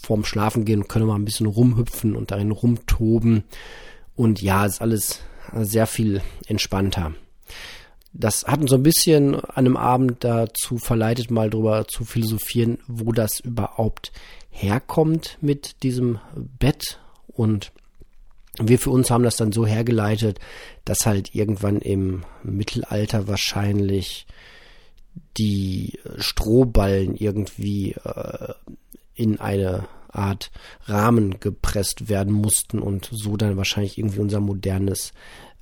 [0.02, 3.44] vorm Schlafen gehen können mal ein bisschen rumhüpfen und darin rumtoben.
[4.16, 5.20] Und ja, ist alles
[5.54, 7.12] sehr viel entspannter.
[8.12, 12.78] Das hat uns so ein bisschen an einem Abend dazu verleitet, mal drüber zu philosophieren,
[12.86, 14.12] wo das überhaupt
[14.50, 16.18] herkommt mit diesem
[16.58, 17.72] Bett und
[18.58, 20.38] wir für uns haben das dann so hergeleitet,
[20.84, 24.26] dass halt irgendwann im Mittelalter wahrscheinlich
[25.38, 28.54] die Strohballen irgendwie äh,
[29.14, 30.50] in eine Art
[30.84, 35.12] Rahmen gepresst werden mussten und so dann wahrscheinlich irgendwie unser modernes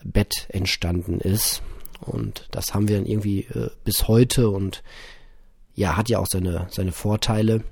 [0.02, 1.62] Bett entstanden ist.
[2.00, 4.82] Und das haben wir dann irgendwie äh, bis heute und
[5.74, 7.62] ja, hat ja auch seine, seine Vorteile.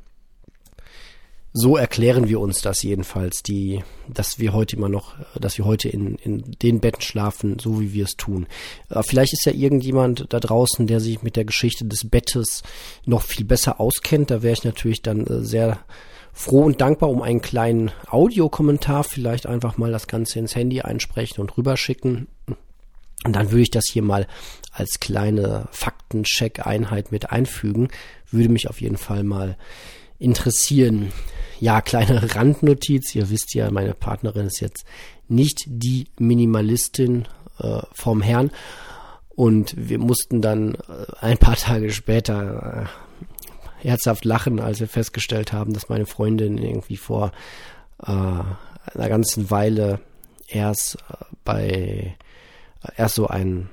[1.60, 5.88] So erklären wir uns das jedenfalls, die, dass wir heute immer noch, dass wir heute
[5.88, 8.46] in, in den Betten schlafen, so wie wir es tun.
[8.90, 12.62] Äh, vielleicht ist ja irgendjemand da draußen, der sich mit der Geschichte des Bettes
[13.06, 14.30] noch viel besser auskennt.
[14.30, 15.80] Da wäre ich natürlich dann äh, sehr
[16.32, 21.40] froh und dankbar um einen kleinen Audiokommentar, vielleicht einfach mal das Ganze ins Handy einsprechen
[21.40, 22.28] und rüberschicken.
[23.24, 24.28] Und dann würde ich das hier mal
[24.70, 27.88] als kleine Faktencheck-Einheit mit einfügen.
[28.30, 29.56] Würde mich auf jeden Fall mal
[30.18, 31.12] interessieren.
[31.60, 33.14] Ja, kleine Randnotiz.
[33.14, 34.84] Ihr wisst ja, meine Partnerin ist jetzt
[35.28, 37.26] nicht die Minimalistin
[37.58, 38.50] äh, vom Herrn.
[39.30, 42.88] Und wir mussten dann äh, ein paar Tage später
[43.82, 47.32] äh, herzhaft lachen, als wir festgestellt haben, dass meine Freundin irgendwie vor
[48.02, 50.00] äh, einer ganzen Weile
[50.48, 52.16] erst äh, bei
[52.96, 53.68] erst so ein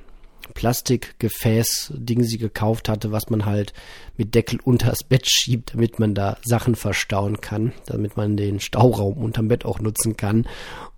[0.55, 3.73] Plastikgefäß-Ding sie gekauft hatte, was man halt
[4.17, 9.17] mit Deckel unters Bett schiebt, damit man da Sachen verstauen kann, damit man den Stauraum
[9.17, 10.47] unterm Bett auch nutzen kann.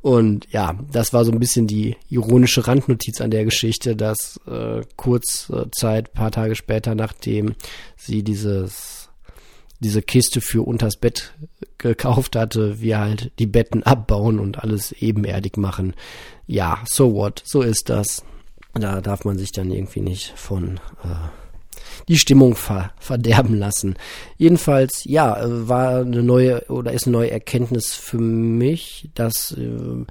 [0.01, 4.81] Und ja, das war so ein bisschen die ironische Randnotiz an der Geschichte, dass äh,
[4.95, 7.55] kurz äh, Zeit, paar Tage später, nachdem
[7.97, 9.09] sie dieses
[9.79, 11.33] diese Kiste für unters Bett
[11.77, 15.93] gekauft hatte, wir halt die Betten abbauen und alles ebenerdig machen.
[16.47, 18.23] Ja, so what, so ist das.
[18.79, 21.29] Da darf man sich dann irgendwie nicht von äh,
[22.07, 23.95] die Stimmung ver verderben lassen.
[24.37, 30.05] Jedenfalls, ja, äh, war eine neue oder ist eine neue Erkenntnis für mich, dass, äh,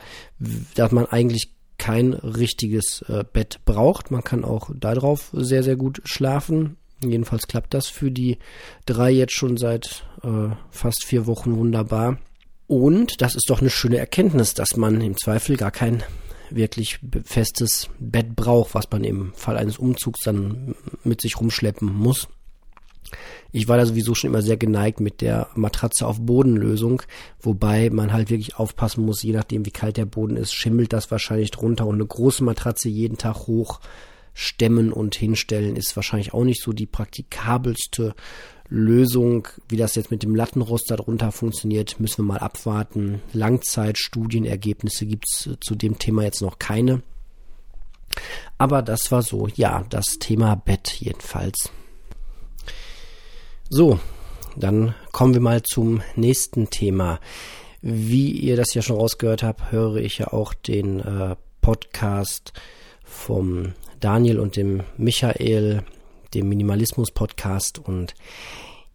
[0.75, 4.11] dass man eigentlich kein richtiges äh, Bett braucht.
[4.11, 6.77] Man kann auch darauf sehr, sehr gut schlafen.
[7.05, 8.39] Jedenfalls klappt das für die
[8.87, 12.19] drei jetzt schon seit äh, fast vier Wochen wunderbar.
[12.67, 16.03] Und das ist doch eine schöne Erkenntnis, dass man im Zweifel gar kein
[16.51, 22.29] wirklich festes Bett braucht, was man im Fall eines Umzugs dann mit sich rumschleppen muss.
[23.53, 27.03] Ich war da sowieso schon immer sehr geneigt mit der Matratze auf Bodenlösung,
[27.41, 31.11] wobei man halt wirklich aufpassen muss, je nachdem wie kalt der Boden ist, schimmelt das
[31.11, 33.81] wahrscheinlich drunter und eine große Matratze jeden Tag hoch
[34.35, 38.15] stemmen und hinstellen ist wahrscheinlich auch nicht so die praktikabelste
[38.69, 43.23] Lösung, wie das jetzt mit dem Lattenrost darunter funktioniert, müssen wir mal abwarten.
[43.33, 47.03] Langzeitstudienergebnisse gibt es zu dem Thema jetzt noch keine.
[48.59, 51.71] Aber das war so, ja, das Thema Bett jedenfalls.
[53.69, 54.01] So,
[54.57, 57.21] dann kommen wir mal zum nächsten Thema.
[57.83, 62.53] Wie ihr das ja schon rausgehört habt, höre ich ja auch den äh, Podcast
[63.05, 65.83] vom Daniel und dem Michael
[66.37, 67.79] dem Minimalismus-Podcast.
[67.79, 68.15] Und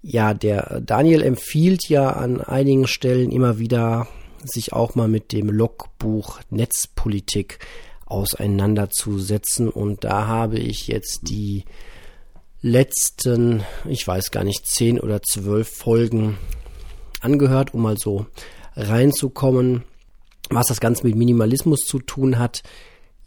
[0.01, 4.08] ja, der Daniel empfiehlt ja an einigen Stellen immer wieder,
[4.43, 7.60] sich auch mal mit dem Logbuch Netzpolitik
[8.06, 9.69] auseinanderzusetzen.
[9.69, 11.65] Und da habe ich jetzt die
[12.62, 16.38] letzten, ich weiß gar nicht, zehn oder zwölf Folgen
[17.21, 18.25] angehört, um mal so
[18.75, 19.84] reinzukommen,
[20.49, 22.63] was das Ganze mit Minimalismus zu tun hat.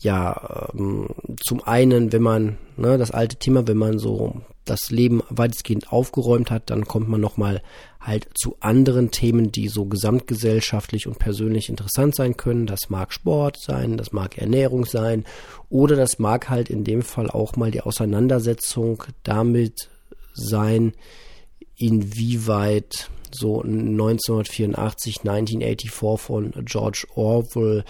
[0.04, 1.08] Ja, ähm,
[1.42, 6.50] zum einen, wenn man, ne, das alte Thema, wenn man so das Leben weitestgehend aufgeräumt
[6.50, 7.62] hat, dann kommt man nochmal
[8.00, 12.66] halt zu anderen Themen, die so gesamtgesellschaftlich und persönlich interessant sein können.
[12.66, 15.24] Das mag Sport sein, das mag Ernährung sein
[15.70, 19.88] oder das mag halt in dem Fall auch mal die Auseinandersetzung damit
[20.34, 20.92] sein,
[21.76, 25.90] inwieweit so 1984, 1984
[26.20, 27.84] von George Orwell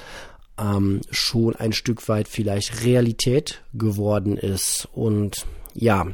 [0.58, 4.88] ähm, schon ein Stück weit vielleicht Realität geworden ist.
[4.92, 6.06] Und ja,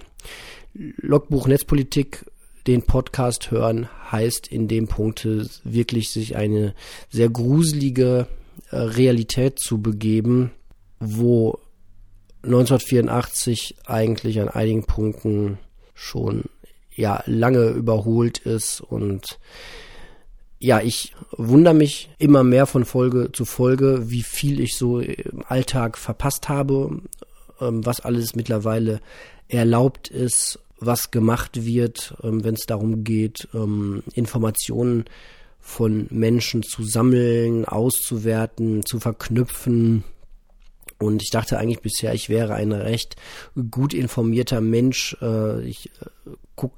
[0.75, 2.25] Logbuch Netzpolitik,
[2.67, 5.27] den Podcast hören, heißt in dem Punkt
[5.65, 6.75] wirklich sich eine
[7.11, 8.27] sehr gruselige
[8.71, 10.53] äh, Realität zu begeben,
[10.99, 11.59] wo
[12.43, 15.59] 1984 eigentlich an einigen Punkten
[15.95, 16.45] schon
[16.95, 19.39] ja lange überholt ist und
[20.61, 25.43] ja, ich wundere mich immer mehr von Folge zu Folge, wie viel ich so im
[25.49, 27.01] Alltag verpasst habe,
[27.61, 29.01] ähm, was alles mittlerweile
[29.49, 35.07] erlaubt ist, was gemacht wird, ähm, wenn es darum geht, ähm, Informationen
[35.61, 40.05] von Menschen zu sammeln, auszuwerten, zu verknüpfen.
[40.99, 43.17] Und ich dachte eigentlich bisher, ich wäre ein recht
[43.71, 45.17] gut informierter Mensch.
[45.23, 46.73] Äh, ich äh, guck,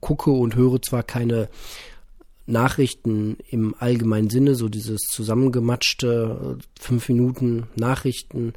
[0.00, 1.48] gucke und höre zwar keine
[2.46, 8.52] Nachrichten im allgemeinen Sinne, so dieses zusammengematschte fünf Minuten Nachrichten,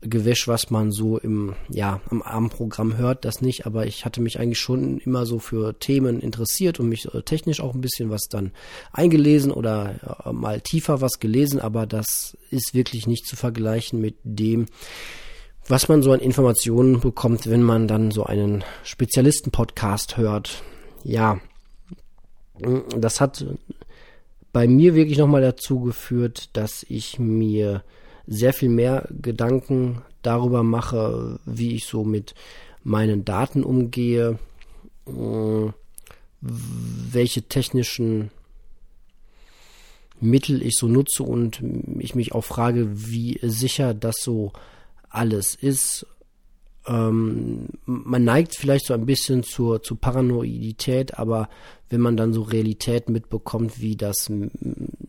[0.00, 4.38] Gewäsch, was man so im, ja, am Abendprogramm hört, das nicht, aber ich hatte mich
[4.38, 8.28] eigentlich schon immer so für Themen interessiert und mich äh, technisch auch ein bisschen was
[8.28, 8.52] dann
[8.92, 14.14] eingelesen oder äh, mal tiefer was gelesen, aber das ist wirklich nicht zu vergleichen mit
[14.22, 14.66] dem,
[15.66, 20.62] was man so an Informationen bekommt, wenn man dann so einen Spezialisten-Podcast hört.
[21.02, 21.40] Ja,
[22.96, 23.44] das hat
[24.52, 27.82] bei mir wirklich nochmal dazu geführt, dass ich mir
[28.26, 32.34] sehr viel mehr Gedanken darüber mache, wie ich so mit
[32.82, 34.38] meinen Daten umgehe,
[35.06, 35.72] äh,
[36.40, 38.30] welche technischen
[40.20, 41.62] Mittel ich so nutze und
[41.98, 44.52] ich mich auch frage, wie sicher das so
[45.08, 46.06] alles ist,
[46.88, 51.48] ähm, man neigt vielleicht so ein bisschen zur, zur Paranoidität, aber
[51.90, 54.30] wenn man dann so Realität mitbekommt, wie das,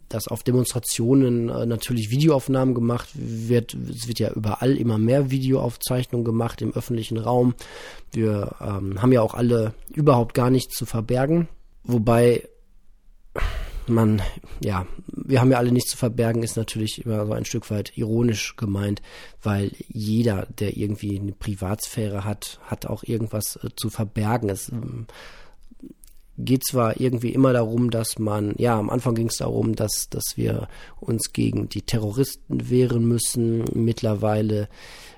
[0.09, 6.25] dass auf Demonstrationen äh, natürlich Videoaufnahmen gemacht wird, es wird ja überall immer mehr Videoaufzeichnungen
[6.25, 7.53] gemacht im öffentlichen Raum.
[8.11, 11.47] Wir ähm, haben ja auch alle überhaupt gar nichts zu verbergen,
[11.83, 12.43] wobei
[13.89, 14.21] man,
[14.63, 17.97] ja, wir haben ja alle nichts zu verbergen, ist natürlich immer so ein Stück weit
[17.97, 19.01] ironisch gemeint,
[19.41, 24.49] weil jeder, der irgendwie eine Privatsphäre hat, hat auch irgendwas äh, zu verbergen.
[24.49, 25.07] Es ähm,
[26.37, 30.33] geht zwar irgendwie immer darum, dass man, ja, am Anfang ging es darum, dass, dass
[30.35, 30.67] wir
[30.99, 33.65] uns gegen die Terroristen wehren müssen.
[33.73, 34.69] Mittlerweile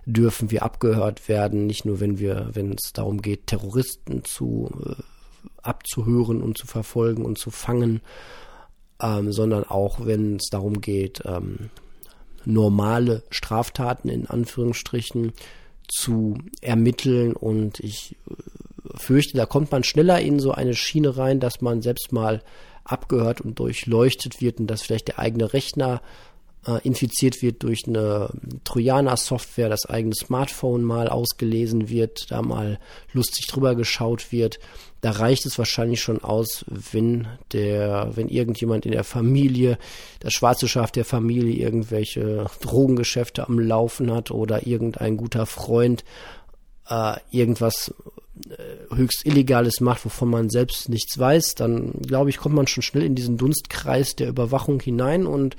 [0.05, 5.01] dürfen wir abgehört werden, nicht nur wenn wir, wenn es darum geht, Terroristen zu äh,
[5.61, 8.01] abzuhören und zu verfolgen und zu fangen
[9.01, 11.69] ähm, sondern auch wenn es darum geht, ähm,
[12.45, 15.33] normale Straftaten in Anführungsstrichen
[15.87, 17.33] zu ermitteln.
[17.33, 21.81] Und ich äh, fürchte, da kommt man schneller in so eine Schiene rein, dass man
[21.81, 22.41] selbst mal
[22.83, 26.01] abgehört und durchleuchtet wird und dass vielleicht der eigene Rechner
[26.83, 28.29] infiziert wird durch eine
[28.65, 32.79] Trojaner-Software, das eigene Smartphone mal ausgelesen wird, da mal
[33.13, 34.59] lustig drüber geschaut wird.
[35.01, 39.79] Da reicht es wahrscheinlich schon aus, wenn der, wenn irgendjemand in der Familie,
[40.19, 46.03] das schwarze Schaf der Familie irgendwelche Drogengeschäfte am Laufen hat oder irgendein guter Freund
[46.87, 47.93] äh, irgendwas
[48.49, 52.83] äh, höchst Illegales macht, wovon man selbst nichts weiß, dann glaube ich, kommt man schon
[52.83, 55.55] schnell in diesen Dunstkreis der Überwachung hinein und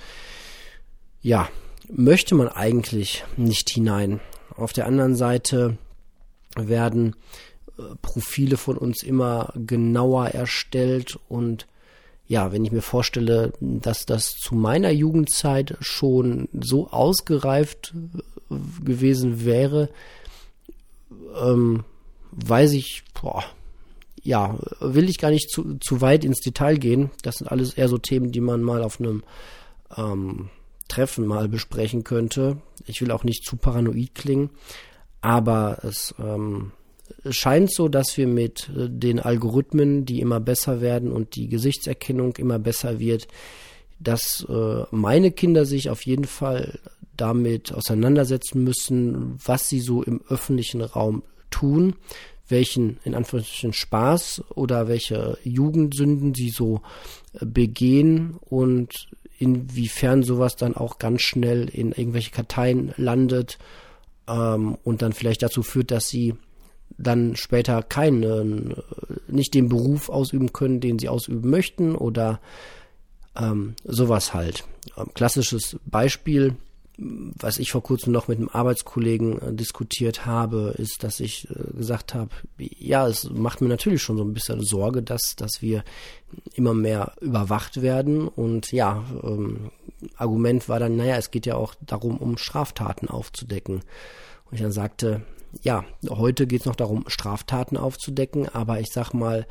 [1.23, 1.49] ja,
[1.89, 4.21] möchte man eigentlich nicht hinein.
[4.57, 5.79] Auf der anderen Seite
[6.57, 7.17] werden
[7.79, 11.67] äh, Profile von uns immer genauer erstellt und
[12.29, 17.95] ja, wenn ich mir vorstelle, dass das zu meiner Jugendzeit schon so ausgereift
[18.51, 18.55] äh,
[18.85, 19.91] gewesen wäre,
[21.43, 21.85] ähm,
[22.33, 23.45] weiß ich, boah,
[24.23, 27.11] ja, will ich gar nicht zu, zu weit ins Detail gehen.
[27.23, 29.25] Das sind alles eher so Themen, die man mal auf einem
[29.97, 30.49] ähm,
[30.89, 32.59] Treffen mal besprechen könnte.
[32.87, 34.51] Ich will auch nicht zu paranoid klingen,
[35.21, 36.73] aber es ähm,
[37.31, 42.37] scheint so, dass wir mit äh, den Algorithmen, die immer besser werden und die Gesichtserkennung
[42.37, 43.29] immer besser wird,
[44.01, 46.79] dass äh, meine Kinder sich auf jeden Fall
[47.17, 51.95] damit auseinandersetzen müssen, was sie so im öffentlichen Raum tun,
[52.49, 56.81] welchen in Anführungsstrichen Spaß oder welche Jugendsünden sie so
[57.41, 59.09] begehen und
[59.43, 63.59] inwiefern sowas dann auch ganz schnell in irgendwelche Karteien landet
[64.29, 66.35] ähm, und dann vielleicht dazu führt, dass sie
[66.97, 68.75] dann später keinen, äh,
[69.27, 72.41] nicht den Beruf ausüben können, den sie ausüben möchten oder
[73.37, 74.65] ähm, sowas halt.
[74.97, 76.57] Ähm, klassisches Beispiel,
[76.99, 81.77] was ich vor kurzem noch mit einem Arbeitskollegen äh, diskutiert habe, ist, dass ich äh,
[81.77, 85.83] gesagt habe, ja, es macht mir natürlich schon so ein bisschen Sorge, dass, dass wir
[86.55, 88.29] immer mehr überwacht werden.
[88.29, 89.71] Und ja, ähm,
[90.17, 93.77] Argument war dann, naja, es geht ja auch darum, um Straftaten aufzudecken.
[94.47, 95.23] Und ich dann sagte,
[95.61, 99.47] ja, heute geht es noch darum, Straftaten aufzudecken, aber ich sag mal,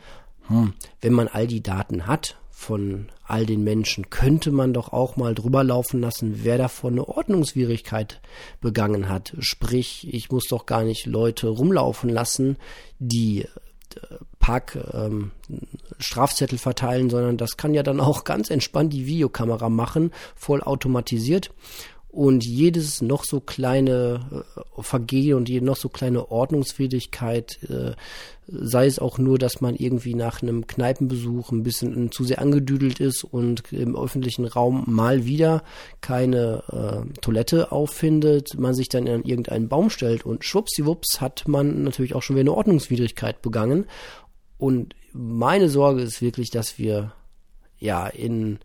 [0.48, 5.16] hm, wenn man all die Daten hat von all den Menschen, könnte man doch auch
[5.16, 8.22] mal drüber laufen lassen, wer davon eine Ordnungswidrigkeit
[8.60, 9.34] begangen hat.
[9.40, 12.58] Sprich, ich muss doch gar nicht Leute rumlaufen lassen,
[13.00, 13.48] die
[14.40, 15.32] Park ähm,
[16.00, 21.52] Strafzettel verteilen, sondern das kann ja dann auch ganz entspannt die Videokamera machen, voll automatisiert
[22.12, 24.44] und jedes noch so kleine
[24.78, 27.94] äh, Vergehen und jede noch so kleine Ordnungswidrigkeit, äh,
[28.48, 33.00] sei es auch nur, dass man irgendwie nach einem Kneipenbesuch ein bisschen zu sehr angedüdelt
[33.00, 35.64] ist und im öffentlichen Raum mal wieder
[36.02, 36.64] keine
[37.14, 42.14] äh, Toilette auffindet, man sich dann an irgendeinen Baum stellt und schwuppsiwupps hat man natürlich
[42.14, 43.86] auch schon wieder eine Ordnungswidrigkeit begangen.
[44.58, 47.14] Und meine Sorge ist wirklich, dass wir
[47.80, 48.60] ja in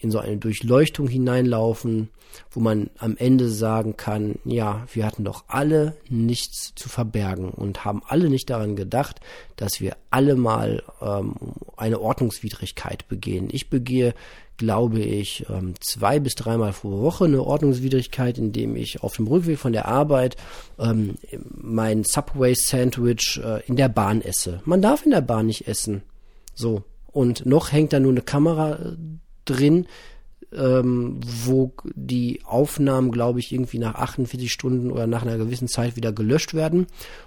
[0.00, 2.08] in so eine Durchleuchtung hineinlaufen,
[2.50, 7.84] wo man am Ende sagen kann, ja, wir hatten doch alle nichts zu verbergen und
[7.84, 9.20] haben alle nicht daran gedacht,
[9.56, 11.34] dass wir alle mal ähm,
[11.76, 13.48] eine Ordnungswidrigkeit begehen.
[13.52, 14.14] Ich begehe,
[14.56, 19.58] glaube ich, ähm, zwei bis dreimal pro Woche eine Ordnungswidrigkeit, indem ich auf dem Rückweg
[19.58, 20.36] von der Arbeit
[20.78, 21.16] ähm,
[21.50, 24.60] mein Subway-Sandwich äh, in der Bahn esse.
[24.64, 26.02] Man darf in der Bahn nicht essen.
[26.54, 26.84] So.
[27.06, 28.96] Und noch hängt da nur eine Kamera äh,
[29.50, 29.86] drin,
[30.52, 35.94] ähm, wo die Aufnahmen, glaube ich, irgendwie nach 48 Stunden oder nach einer gewissen Zeit
[35.94, 36.86] wieder gelöscht werden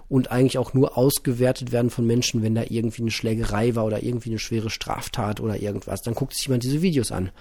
[0.09, 4.03] und eigentlich auch nur ausgewertet werden von Menschen, wenn da irgendwie eine Schlägerei war oder
[4.03, 6.01] irgendwie eine schwere Straftat oder irgendwas.
[6.01, 7.31] Dann guckt sich jemand diese Videos an.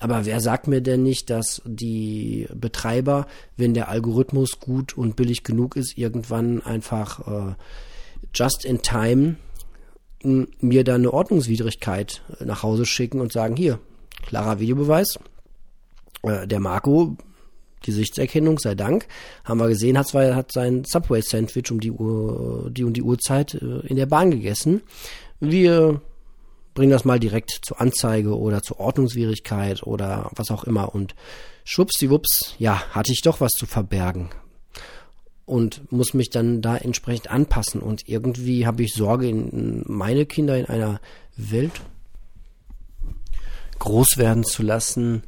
[0.00, 5.44] Aber wer sagt mir denn nicht, dass die Betreiber, wenn der Algorithmus gut und billig
[5.44, 7.54] genug ist, irgendwann einfach äh,
[8.34, 9.36] just in time
[10.20, 13.78] mir da eine Ordnungswidrigkeit nach Hause schicken und sagen, hier,
[14.28, 15.18] klarer Videobeweis.
[16.22, 17.16] Äh, der Marco,
[17.82, 19.06] Gesichtserkennung sei Dank,
[19.44, 23.02] haben wir gesehen, hat zwar hat sein Subway Sandwich um die Uhr, die und die
[23.02, 24.82] Uhrzeit äh, in der Bahn gegessen.
[25.40, 26.00] Wir
[26.74, 31.14] bringen das mal direkt zur Anzeige oder zur Ordnungswidrigkeit oder was auch immer und
[31.64, 34.28] schwuppsdiwupps, ja, hatte ich doch was zu verbergen
[35.46, 40.58] und muss mich dann da entsprechend anpassen und irgendwie habe ich Sorge in meine Kinder
[40.58, 41.00] in einer
[41.36, 41.80] Welt
[43.78, 45.22] groß werden zu lassen,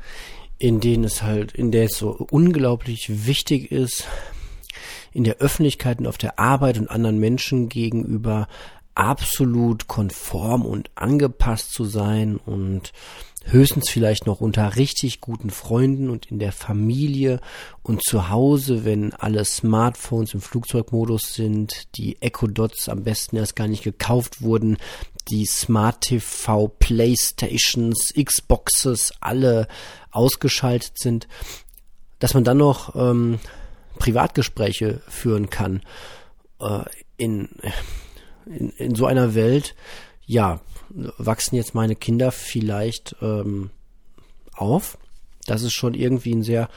[0.58, 4.06] in denen es halt, in der es so unglaublich wichtig ist,
[5.12, 8.46] in der Öffentlichkeit und auf der Arbeit und anderen Menschen gegenüber
[8.94, 12.92] absolut konform und angepasst zu sein und
[13.44, 17.40] höchstens vielleicht noch unter richtig guten Freunden und in der Familie
[17.82, 23.56] und zu Hause, wenn alle Smartphones im Flugzeugmodus sind, die Echo Dots am besten erst
[23.56, 24.76] gar nicht gekauft wurden,
[25.24, 29.68] die Smart TV, Playstations, Xboxes alle
[30.10, 31.28] ausgeschaltet sind,
[32.18, 33.38] dass man dann noch ähm,
[33.98, 35.82] Privatgespräche führen kann
[36.60, 36.84] äh,
[37.16, 37.48] in,
[38.46, 39.74] in, in so einer Welt,
[40.26, 40.60] ja,
[40.90, 43.70] wachsen jetzt meine Kinder vielleicht ähm,
[44.54, 44.98] auf.
[45.46, 46.68] Das ist schon irgendwie ein sehr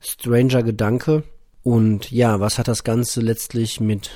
[0.00, 1.24] stranger Gedanke.
[1.62, 4.10] Und ja, was hat das Ganze letztlich mit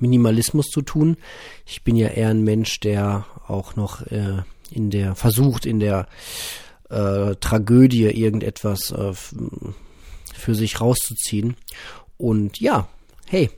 [0.00, 1.16] Minimalismus zu tun?
[1.66, 6.06] Ich bin ja eher ein Mensch, der auch noch äh, in der versucht, in der
[6.90, 9.12] äh, Tragödie irgendetwas äh,
[10.34, 11.56] für sich rauszuziehen.
[12.16, 12.88] Und ja,
[13.26, 13.50] hey,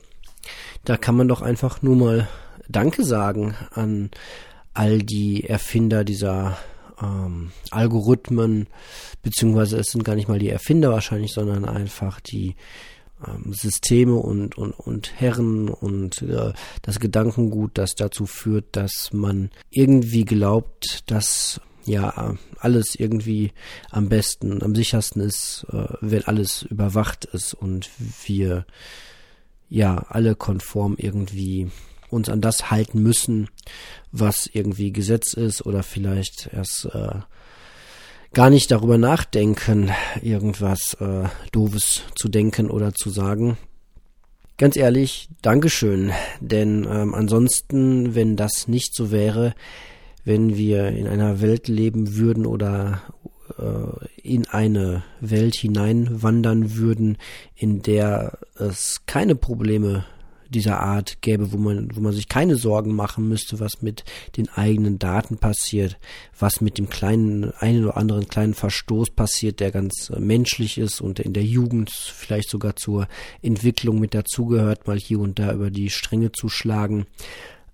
[0.85, 2.27] da kann man doch einfach nur mal
[2.67, 4.11] Danke sagen an
[4.73, 6.57] all die Erfinder dieser
[7.01, 8.67] ähm, Algorithmen,
[9.21, 12.55] beziehungsweise es sind gar nicht mal die Erfinder wahrscheinlich, sondern einfach die
[13.27, 19.49] ähm, Systeme und, und, und Herren und äh, das Gedankengut, das dazu führt, dass man
[19.69, 23.51] irgendwie glaubt, dass ja alles irgendwie
[23.89, 27.89] am besten, am sichersten ist, äh, wenn alles überwacht ist und
[28.25, 28.65] wir
[29.69, 31.71] ja alle konform irgendwie
[32.09, 33.49] uns an das halten müssen,
[34.11, 37.21] was irgendwie Gesetz ist oder vielleicht erst äh,
[38.33, 43.57] gar nicht darüber nachdenken, irgendwas äh, Doofes zu denken oder zu sagen.
[44.57, 49.55] Ganz ehrlich, Dankeschön, denn ähm, ansonsten, wenn das nicht so wäre,
[50.23, 53.01] wenn wir in einer Welt leben würden oder
[53.57, 57.17] äh, in eine Welt hineinwandern würden,
[57.55, 60.05] in der es keine Probleme
[60.53, 64.03] dieser Art gäbe, wo man, wo man sich keine Sorgen machen müsste, was mit
[64.37, 65.97] den eigenen Daten passiert,
[66.37, 71.01] was mit dem kleinen, einen oder anderen kleinen Verstoß passiert, der ganz äh, menschlich ist
[71.01, 73.07] und in der Jugend vielleicht sogar zur
[73.41, 77.05] Entwicklung mit dazugehört, mal hier und da über die Stränge zu schlagen.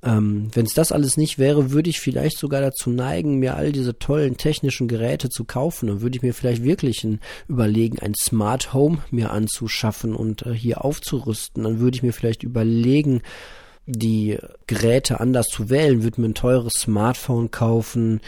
[0.07, 3.73] Ähm, Wenn es das alles nicht wäre, würde ich vielleicht sogar dazu neigen, mir all
[3.73, 5.87] diese tollen technischen Geräte zu kaufen.
[5.87, 10.53] Dann würde ich mir vielleicht wirklich ein, überlegen, ein Smart Home mir anzuschaffen und äh,
[10.53, 11.63] hier aufzurüsten.
[11.63, 13.21] Dann würde ich mir vielleicht überlegen,
[13.85, 18.21] die Geräte anders zu wählen, würde mir ein teures Smartphone kaufen,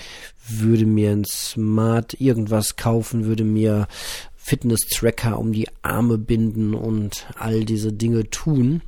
[0.48, 3.88] würde mir ein Smart irgendwas kaufen, würde mir
[4.36, 8.82] Fitness-Tracker um die Arme binden und all diese Dinge tun.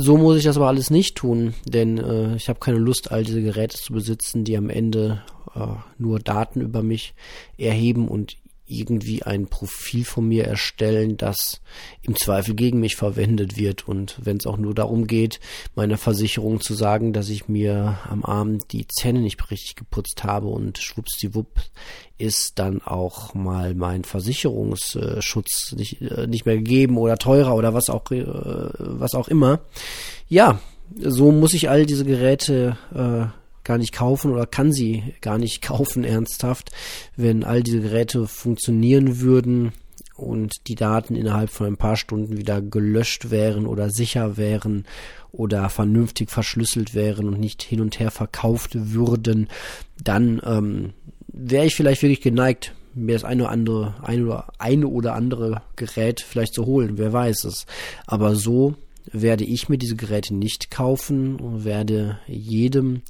[0.00, 3.24] So muss ich das aber alles nicht tun, denn äh, ich habe keine Lust, all
[3.24, 5.22] diese Geräte zu besitzen, die am Ende
[5.56, 5.66] äh,
[5.98, 7.14] nur Daten über mich
[7.56, 8.36] erheben und
[8.68, 11.60] irgendwie ein Profil von mir erstellen, das
[12.02, 13.88] im Zweifel gegen mich verwendet wird.
[13.88, 15.40] Und wenn es auch nur darum geht,
[15.74, 20.48] meiner Versicherung zu sagen, dass ich mir am Abend die Zähne nicht richtig geputzt habe
[20.48, 21.60] und schwuppsdiwupp
[22.18, 27.88] ist dann auch mal mein Versicherungsschutz nicht, äh, nicht mehr gegeben oder teurer oder was
[27.88, 29.60] auch, äh, was auch immer.
[30.28, 30.60] Ja,
[30.96, 33.26] so muss ich all diese Geräte äh,
[33.68, 36.72] gar nicht kaufen oder kann sie gar nicht kaufen ernsthaft,
[37.16, 39.72] wenn all diese Geräte funktionieren würden
[40.16, 44.84] und die Daten innerhalb von ein paar Stunden wieder gelöscht wären oder sicher wären
[45.30, 49.48] oder vernünftig verschlüsselt wären und nicht hin und her verkauft würden,
[50.02, 50.94] dann ähm,
[51.28, 55.62] wäre ich vielleicht wirklich geneigt, mir das eine oder andere, eine oder, eine oder andere
[55.76, 57.66] Gerät vielleicht zu holen, wer weiß es.
[58.06, 58.74] Aber so
[59.12, 63.02] werde ich mir diese Geräte nicht kaufen und werde jedem,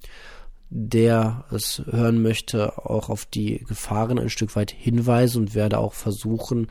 [0.70, 5.94] der es hören möchte, auch auf die Gefahren ein Stück weit hinweisen und werde auch
[5.94, 6.68] versuchen,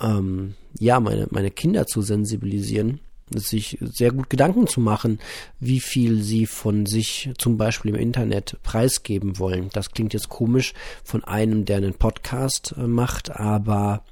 [0.00, 3.00] ähm, ja, meine, meine Kinder zu sensibilisieren
[3.34, 5.18] sich sehr gut Gedanken zu machen,
[5.60, 9.70] wie viel sie von sich zum Beispiel im Internet preisgeben wollen.
[9.72, 10.74] Das klingt jetzt komisch
[11.04, 14.04] von einem, der einen Podcast äh, macht, aber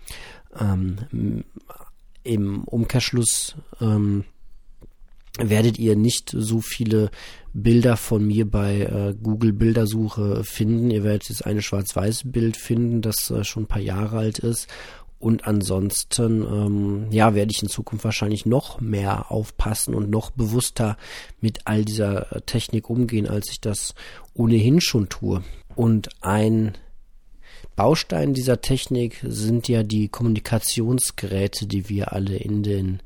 [0.58, 1.44] ähm,
[2.22, 4.24] im Umkehrschluss ähm,
[5.38, 7.10] werdet ihr nicht so viele
[7.52, 10.90] Bilder von mir bei äh, Google Bildersuche finden.
[10.90, 14.68] Ihr werdet jetzt eine Schwarz-Weiß-Bild finden, das äh, schon ein paar Jahre alt ist
[15.18, 20.96] und ansonsten, ähm, ja, werde ich in Zukunft wahrscheinlich noch mehr aufpassen und noch bewusster
[21.40, 23.94] mit all dieser äh, Technik umgehen, als ich das
[24.34, 25.42] ohnehin schon tue.
[25.74, 26.76] Und ein
[27.76, 33.00] Baustein dieser Technik sind ja die Kommunikationsgeräte, die wir alle in den,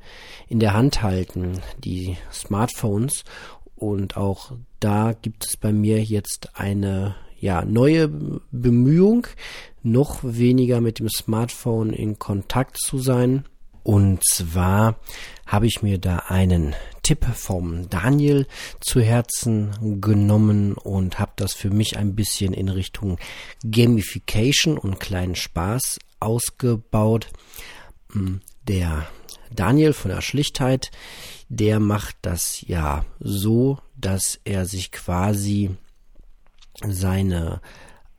[0.47, 3.25] in der Hand halten, die Smartphones.
[3.75, 8.07] Und auch da gibt es bei mir jetzt eine ja, neue
[8.51, 9.27] Bemühung,
[9.83, 13.43] noch weniger mit dem Smartphone in Kontakt zu sein.
[13.83, 14.99] Und zwar
[15.45, 18.47] habe ich mir da einen Tipp vom Daniel
[18.79, 23.17] zu Herzen genommen und habe das für mich ein bisschen in Richtung
[23.63, 27.27] Gamification und kleinen Spaß ausgebaut.
[28.11, 29.07] Hm, der
[29.53, 30.91] Daniel von der Schlichtheit,
[31.49, 35.71] der macht das ja so, dass er sich quasi
[36.87, 37.61] seine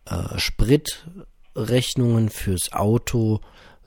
[0.05, 3.41] äh, Spritrechnungen fürs Auto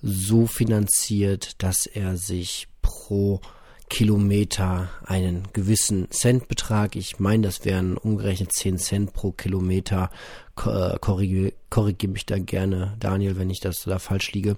[0.06, 3.41] so finanziert, dass er sich pro
[3.89, 10.10] Kilometer einen gewissen Centbetrag, ich meine, das wären umgerechnet 10 Cent pro Kilometer,
[10.66, 14.58] äh, korrigiere korrigier mich da gerne, Daniel, wenn ich das da falsch liege,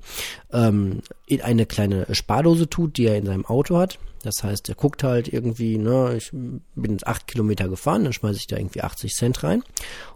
[0.51, 3.99] ähm, in eine kleine Spardose tut, die er in seinem Auto hat.
[4.23, 8.39] Das heißt, er guckt halt irgendwie, ne, ich bin jetzt 8 Kilometer gefahren, dann schmeiße
[8.39, 9.63] ich da irgendwie 80 Cent rein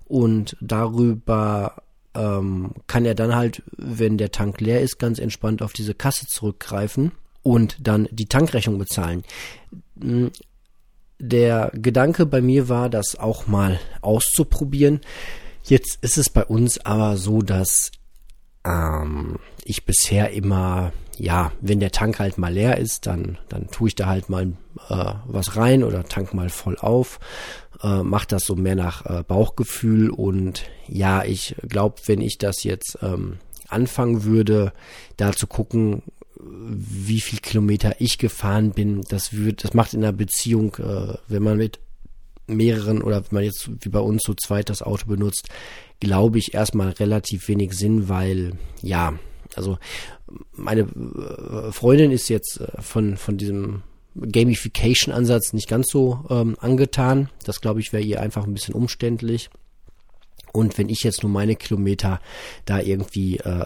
[0.05, 1.83] und darüber
[2.15, 6.25] ähm, kann er dann halt, wenn der Tank leer ist, ganz entspannt auf diese Kasse
[6.27, 7.11] zurückgreifen
[7.43, 9.23] und dann die Tankrechnung bezahlen.
[9.99, 10.31] Hm,
[11.19, 15.01] der Gedanke bei mir war, das auch mal auszuprobieren.
[15.63, 17.91] Jetzt ist es bei uns aber so, dass
[18.65, 20.91] ähm, ich bisher immer,
[21.21, 24.53] ja, wenn der Tank halt mal leer ist, dann, dann tue ich da halt mal
[24.89, 27.19] äh, was rein oder tank mal voll auf
[27.83, 32.63] äh, macht das so mehr nach äh, Bauchgefühl und ja, ich glaube, wenn ich das
[32.63, 34.73] jetzt ähm, anfangen würde,
[35.17, 36.03] da zu gucken,
[36.39, 41.43] wie viel Kilometer ich gefahren bin, das wird, das macht in einer Beziehung, äh, wenn
[41.43, 41.79] man mit
[42.47, 45.49] mehreren oder wenn man jetzt wie bei uns zu zweit das Auto benutzt,
[45.99, 49.13] glaube ich erstmal relativ wenig Sinn, weil ja,
[49.55, 49.77] also
[50.53, 53.83] meine äh, Freundin ist jetzt äh, von, von diesem
[54.15, 57.29] Gamification-Ansatz nicht ganz so ähm, angetan.
[57.45, 59.49] Das glaube ich wäre ihr einfach ein bisschen umständlich.
[60.53, 62.19] Und wenn ich jetzt nur meine Kilometer
[62.65, 63.65] da irgendwie äh,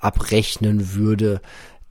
[0.00, 1.40] abrechnen würde,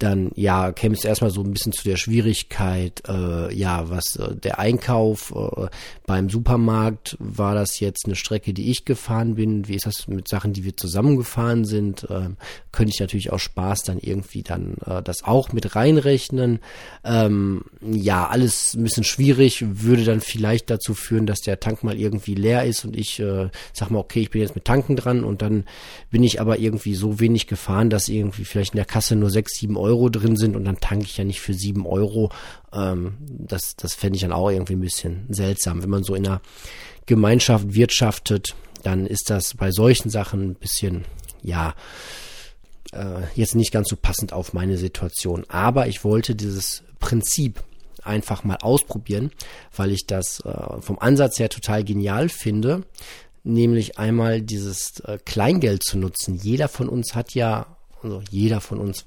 [0.03, 4.35] dann ja käme es erstmal so ein bisschen zu der Schwierigkeit, äh, ja, was äh,
[4.35, 5.67] der Einkauf äh,
[6.05, 9.67] beim Supermarkt war das jetzt eine Strecke, die ich gefahren bin.
[9.67, 12.03] Wie ist das mit Sachen, die wir zusammengefahren sind?
[12.09, 12.29] Äh,
[12.71, 16.59] könnte ich natürlich auch Spaß dann irgendwie dann äh, das auch mit reinrechnen.
[17.05, 21.97] Ähm, ja, alles ein bisschen schwierig, würde dann vielleicht dazu führen, dass der Tank mal
[21.97, 25.23] irgendwie leer ist und ich äh, sag mal, okay, ich bin jetzt mit Tanken dran
[25.23, 25.65] und dann
[26.11, 29.57] bin ich aber irgendwie so wenig gefahren, dass irgendwie vielleicht in der Kasse nur sechs,
[29.57, 32.31] sieben Euro drin sind und dann tanke ich ja nicht für sieben Euro.
[32.73, 35.81] Ähm, das das fände ich dann auch irgendwie ein bisschen seltsam.
[35.81, 36.41] Wenn man so in einer
[37.05, 41.05] Gemeinschaft wirtschaftet, dann ist das bei solchen Sachen ein bisschen,
[41.41, 41.73] ja,
[42.91, 45.45] äh, jetzt nicht ganz so passend auf meine Situation.
[45.49, 47.63] Aber ich wollte dieses Prinzip
[48.03, 49.31] einfach mal ausprobieren,
[49.75, 52.83] weil ich das äh, vom Ansatz her total genial finde,
[53.43, 56.35] nämlich einmal dieses äh, Kleingeld zu nutzen.
[56.35, 59.05] Jeder von uns hat ja, also jeder von uns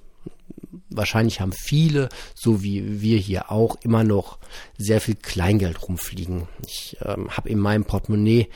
[0.90, 4.38] wahrscheinlich haben viele, so wie wir hier auch, immer noch
[4.78, 6.48] sehr viel Kleingeld rumfliegen.
[6.66, 8.48] Ich ähm, habe in meinem Portemonnaie,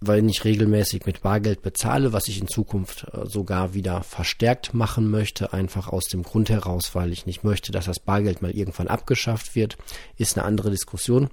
[0.00, 5.10] weil ich regelmäßig mit Bargeld bezahle, was ich in Zukunft äh, sogar wieder verstärkt machen
[5.10, 8.88] möchte, einfach aus dem Grund heraus, weil ich nicht möchte, dass das Bargeld mal irgendwann
[8.88, 9.76] abgeschafft wird,
[10.16, 11.30] ist eine andere Diskussion.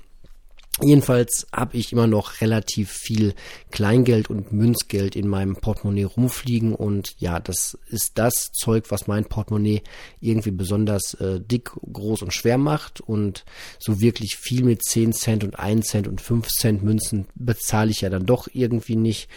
[0.83, 3.35] Jedenfalls habe ich immer noch relativ viel
[3.69, 9.25] Kleingeld und Münzgeld in meinem Portemonnaie rumfliegen und ja, das ist das Zeug, was mein
[9.25, 9.83] Portemonnaie
[10.21, 13.45] irgendwie besonders äh, dick, groß und schwer macht und
[13.77, 18.01] so wirklich viel mit 10 Cent und 1 Cent und 5 Cent Münzen bezahle ich
[18.01, 19.29] ja dann doch irgendwie nicht.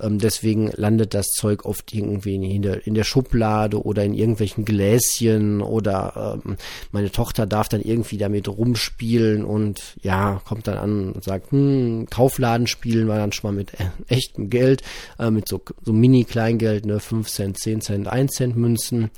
[0.00, 4.64] Ähm, deswegen landet das Zeug oft irgendwie in der, in der Schublade oder in irgendwelchen
[4.64, 6.56] Gläschen oder ähm,
[6.92, 12.06] meine Tochter darf dann irgendwie damit rumspielen und ja, kommt dann an und sagt, hm,
[12.10, 14.82] Kaufladen spielen wir dann schon mal mit äh, echtem Geld,
[15.18, 19.10] äh, mit so, so Mini-Kleingeld, ne, 5 Cent, 10 Cent, 1 Cent Münzen.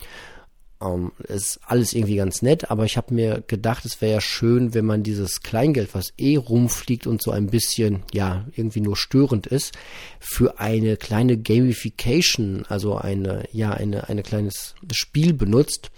[0.80, 4.74] Ähm, ist alles irgendwie ganz nett, aber ich habe mir gedacht, es wäre ja schön,
[4.74, 9.48] wenn man dieses Kleingeld, was eh rumfliegt und so ein bisschen, ja, irgendwie nur störend
[9.48, 9.76] ist,
[10.20, 15.90] für eine kleine Gamification, also eine, ja, eine, eine kleines Spiel benutzt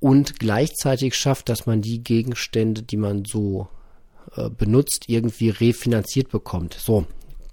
[0.00, 3.68] und gleichzeitig schafft, dass man die Gegenstände, die man so
[4.34, 6.74] äh, benutzt, irgendwie refinanziert bekommt.
[6.74, 7.06] So,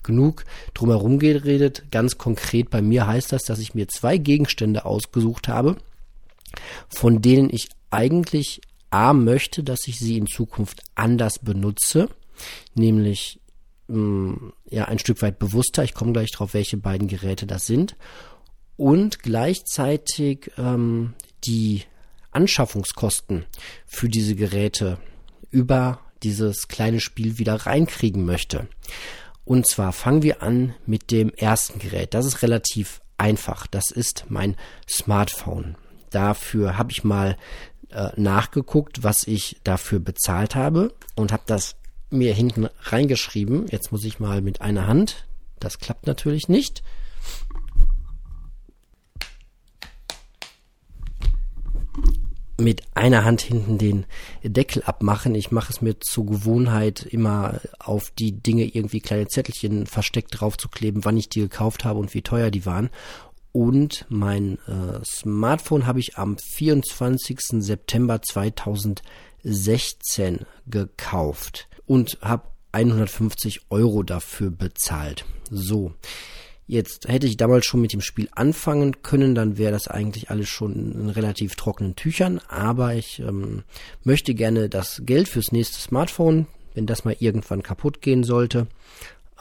[0.03, 1.83] genug drumherum geredet.
[1.91, 5.77] Ganz konkret bei mir heißt das, dass ich mir zwei Gegenstände ausgesucht habe,
[6.89, 12.09] von denen ich eigentlich A möchte, dass ich sie in Zukunft anders benutze,
[12.75, 13.39] nämlich
[13.87, 15.83] mh, mm, ja ein Stück weit bewusster.
[15.83, 17.95] Ich komme gleich drauf, welche beiden Geräte das sind
[18.77, 21.83] und gleichzeitig ähm, die
[22.31, 23.45] Anschaffungskosten
[23.85, 24.97] für diese Geräte
[25.51, 28.67] über dieses kleine Spiel wieder reinkriegen möchte.
[29.45, 32.13] Und zwar fangen wir an mit dem ersten Gerät.
[32.13, 33.67] Das ist relativ einfach.
[33.67, 34.55] Das ist mein
[34.89, 35.75] Smartphone.
[36.13, 37.37] Dafür habe ich mal
[37.89, 41.75] äh, nachgeguckt, was ich dafür bezahlt habe und habe das
[42.09, 43.65] mir hinten reingeschrieben.
[43.69, 45.25] Jetzt muss ich mal mit einer Hand.
[45.59, 46.83] Das klappt natürlich nicht.
[52.59, 54.05] mit einer Hand hinten den
[54.43, 55.35] Deckel abmachen.
[55.35, 60.57] Ich mache es mir zur Gewohnheit, immer auf die Dinge irgendwie kleine Zettelchen versteckt drauf
[60.57, 62.89] zu kleben, wann ich die gekauft habe und wie teuer die waren.
[63.53, 67.39] Und mein äh, Smartphone habe ich am 24.
[67.59, 72.43] September 2016 gekauft und habe
[72.73, 75.23] 150 Euro dafür bezahlt.
[75.49, 75.93] So.
[76.65, 80.49] Jetzt hätte ich damals schon mit dem Spiel anfangen können, dann wäre das eigentlich alles
[80.49, 82.39] schon in relativ trockenen Tüchern.
[82.47, 83.63] Aber ich ähm,
[84.03, 88.65] möchte gerne das Geld fürs nächste Smartphone, wenn das mal irgendwann kaputt gehen sollte,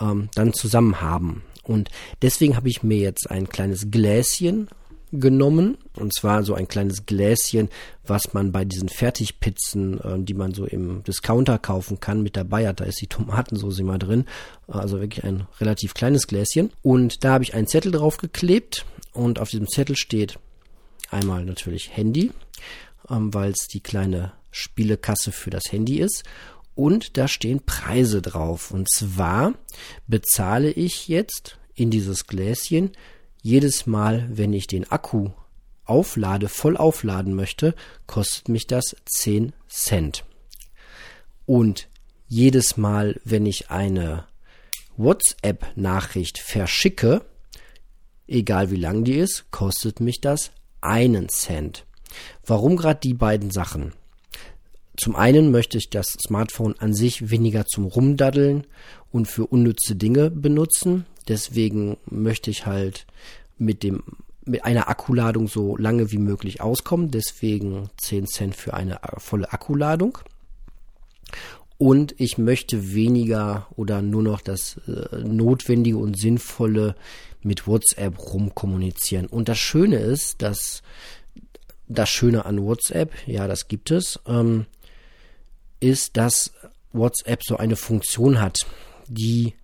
[0.01, 1.43] ähm, dann zusammen haben.
[1.63, 1.91] Und
[2.21, 4.69] deswegen habe ich mir jetzt ein kleines Gläschen
[5.13, 5.77] genommen.
[5.97, 7.69] Und zwar so ein kleines Gläschen,
[8.05, 12.67] was man bei diesen Fertigpizzen, äh, die man so im Discounter kaufen kann, mit dabei
[12.67, 12.81] hat.
[12.81, 14.25] Da ist die Tomatensauce immer drin.
[14.67, 16.71] Also wirklich ein relativ kleines Gläschen.
[16.83, 18.87] Und da habe ich einen Zettel drauf geklebt.
[19.13, 20.39] Und auf diesem Zettel steht
[21.11, 22.33] einmal natürlich Handy,
[23.11, 26.25] ähm, weil es die kleine Spielekasse für das Handy ist
[26.83, 28.73] und da stehen Preise drauf.
[28.73, 29.55] Und zwar
[30.09, 32.91] bezahle ich jetzt in dieses Gläschen
[33.41, 35.31] jedes Mal, wenn ich den Akku
[35.85, 37.77] auflade, voll aufladen möchte,
[38.09, 40.25] kostet mich das 10 Cent.
[41.47, 41.89] Und
[42.27, 44.27] jedes Mal, wenn ich eine
[44.97, 47.25] WhatsApp-Nachricht verschicke,
[48.27, 51.87] egal wie lang die ist, kostet mich das einen Cent.
[52.45, 53.93] Warum gerade die beiden Sachen?
[54.97, 58.67] Zum einen möchte ich das Smartphone an sich weniger zum Rumdaddeln
[59.11, 61.07] und für unnütze Dinge benutzen.
[61.29, 63.07] Deswegen möchte ich halt
[63.59, 64.03] mit dem
[64.45, 67.11] mit einer Akkuladung so lange wie möglich auskommen.
[67.11, 70.19] Deswegen 10 Cent für eine volle Akkuladung.
[71.79, 76.95] Und ich möchte weniger oder nur noch das äh, Notwendige und Sinnvolle
[77.43, 79.27] mit WhatsApp rumkommunizieren.
[79.27, 80.83] Und das Schöne ist, dass
[81.89, 84.67] das Schöne an WhatsApp, ja, das gibt es, ähm,
[85.83, 86.53] ist, dass
[86.93, 88.61] WhatsApp so eine Funktion hat,
[89.09, 89.55] die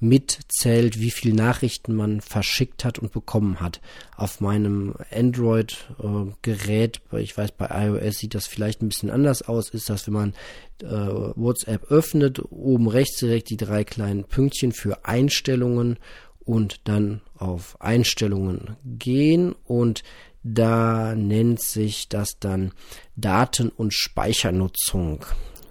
[0.00, 3.80] mitzählt, wie viel Nachrichten man verschickt hat und bekommen hat.
[4.16, 9.90] Auf meinem Android-Gerät, ich weiß, bei iOS sieht das vielleicht ein bisschen anders aus, ist
[9.90, 10.34] das, wenn man
[10.82, 15.98] äh, WhatsApp öffnet, oben rechts direkt die drei kleinen Pünktchen für Einstellungen
[16.40, 20.02] und dann auf Einstellungen gehen und
[20.42, 22.72] da nennt sich das dann
[23.14, 25.26] Daten- und Speichernutzung.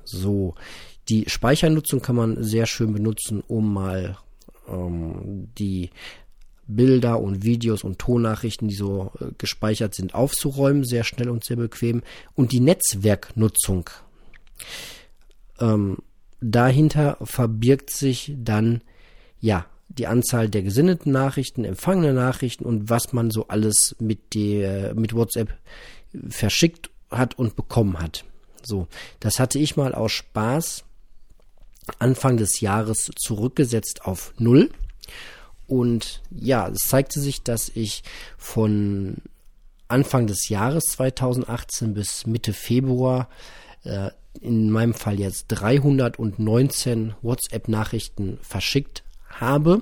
[0.09, 0.55] So,
[1.07, 4.17] die Speichernutzung kann man sehr schön benutzen, um mal
[4.67, 5.89] ähm, die
[6.67, 11.57] Bilder und Videos und Tonnachrichten, die so äh, gespeichert sind, aufzuräumen, sehr schnell und sehr
[11.57, 12.03] bequem.
[12.35, 13.89] Und die Netzwerknutzung.
[15.59, 15.97] Ähm,
[16.41, 18.81] dahinter verbirgt sich dann
[19.39, 24.93] ja die Anzahl der gesendeten Nachrichten, empfangene Nachrichten und was man so alles mit der
[24.93, 25.57] mit WhatsApp
[26.29, 28.23] verschickt hat und bekommen hat.
[28.65, 28.87] So,
[29.19, 30.83] das hatte ich mal aus Spaß
[31.97, 34.69] Anfang des Jahres zurückgesetzt auf Null.
[35.67, 38.03] Und ja, es zeigte sich, dass ich
[38.37, 39.17] von
[39.87, 43.29] Anfang des Jahres 2018 bis Mitte Februar
[43.83, 49.81] äh, in meinem Fall jetzt 319 WhatsApp-Nachrichten verschickt habe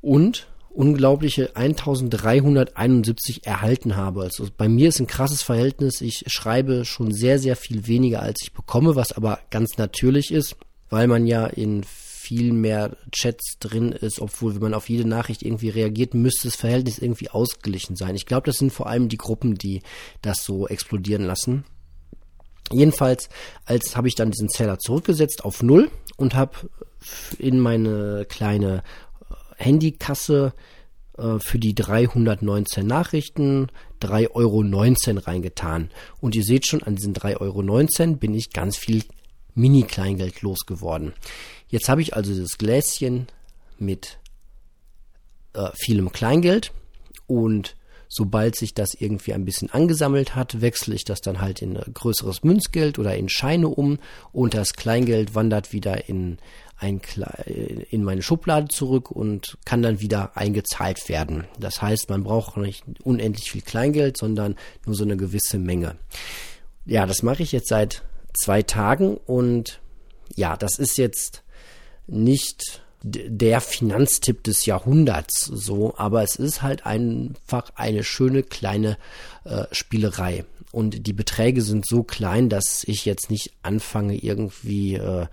[0.00, 4.22] und unglaubliche 1371 erhalten habe.
[4.22, 6.00] Also bei mir ist ein krasses Verhältnis.
[6.00, 10.56] Ich schreibe schon sehr, sehr viel weniger, als ich bekomme, was aber ganz natürlich ist,
[10.88, 15.42] weil man ja in viel mehr Chats drin ist, obwohl wenn man auf jede Nachricht
[15.42, 18.14] irgendwie reagiert, müsste das Verhältnis irgendwie ausgeglichen sein.
[18.14, 19.82] Ich glaube, das sind vor allem die Gruppen, die
[20.22, 21.64] das so explodieren lassen.
[22.70, 23.28] Jedenfalls,
[23.64, 26.70] als habe ich dann diesen Zähler zurückgesetzt auf null und habe
[27.38, 28.84] in meine kleine
[29.60, 30.52] Handykasse
[31.18, 33.68] äh, für die 319 Nachrichten
[34.00, 35.90] 3,19 Euro reingetan.
[36.20, 39.04] Und ihr seht schon, an diesen 3,19 Euro bin ich ganz viel
[39.54, 41.12] Mini-Kleingeld losgeworden.
[41.68, 43.26] Jetzt habe ich also das Gläschen
[43.78, 44.18] mit
[45.52, 46.72] äh, vielem Kleingeld
[47.26, 47.76] und
[48.08, 52.42] sobald sich das irgendwie ein bisschen angesammelt hat, wechsle ich das dann halt in größeres
[52.42, 53.98] Münzgeld oder in Scheine um
[54.32, 56.38] und das Kleingeld wandert wieder in
[56.80, 57.00] ein,
[57.90, 61.44] in meine Schublade zurück und kann dann wieder eingezahlt werden.
[61.58, 64.56] Das heißt, man braucht nicht unendlich viel Kleingeld, sondern
[64.86, 65.96] nur so eine gewisse Menge.
[66.86, 68.02] Ja, das mache ich jetzt seit
[68.32, 69.80] zwei Tagen und
[70.36, 71.42] ja, das ist jetzt
[72.06, 78.98] nicht der Finanztipp des Jahrhunderts so, aber es ist halt einfach eine schöne kleine
[79.44, 80.44] äh, Spielerei.
[80.72, 85.26] Und die Beträge sind so klein, dass ich jetzt nicht anfange, irgendwie äh,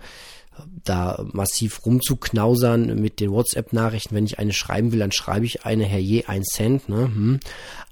[0.84, 4.14] da massiv rumzuknausern mit den WhatsApp-Nachrichten.
[4.14, 6.88] Wenn ich eine schreiben will, dann schreibe ich eine herje ein Cent.
[6.88, 7.04] Ne?
[7.04, 7.40] Hm.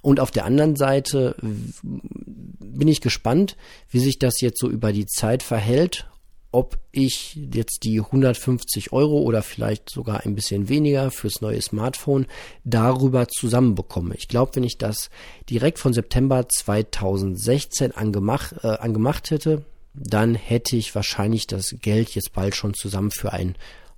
[0.03, 1.37] Und auf der anderen Seite
[1.83, 3.57] bin ich gespannt,
[3.91, 6.07] wie sich das jetzt so über die Zeit verhält.
[6.53, 12.27] Ob ich jetzt die 150 Euro oder vielleicht sogar ein bisschen weniger fürs neue Smartphone
[12.65, 14.15] darüber zusammenbekomme.
[14.15, 15.11] Ich glaube, wenn ich das
[15.51, 19.67] direkt von September 2016 angemacht, äh, angemacht hätte,
[19.99, 23.57] dann hätte ich wahrscheinlich das Geld jetzt bald schon zusammen für ein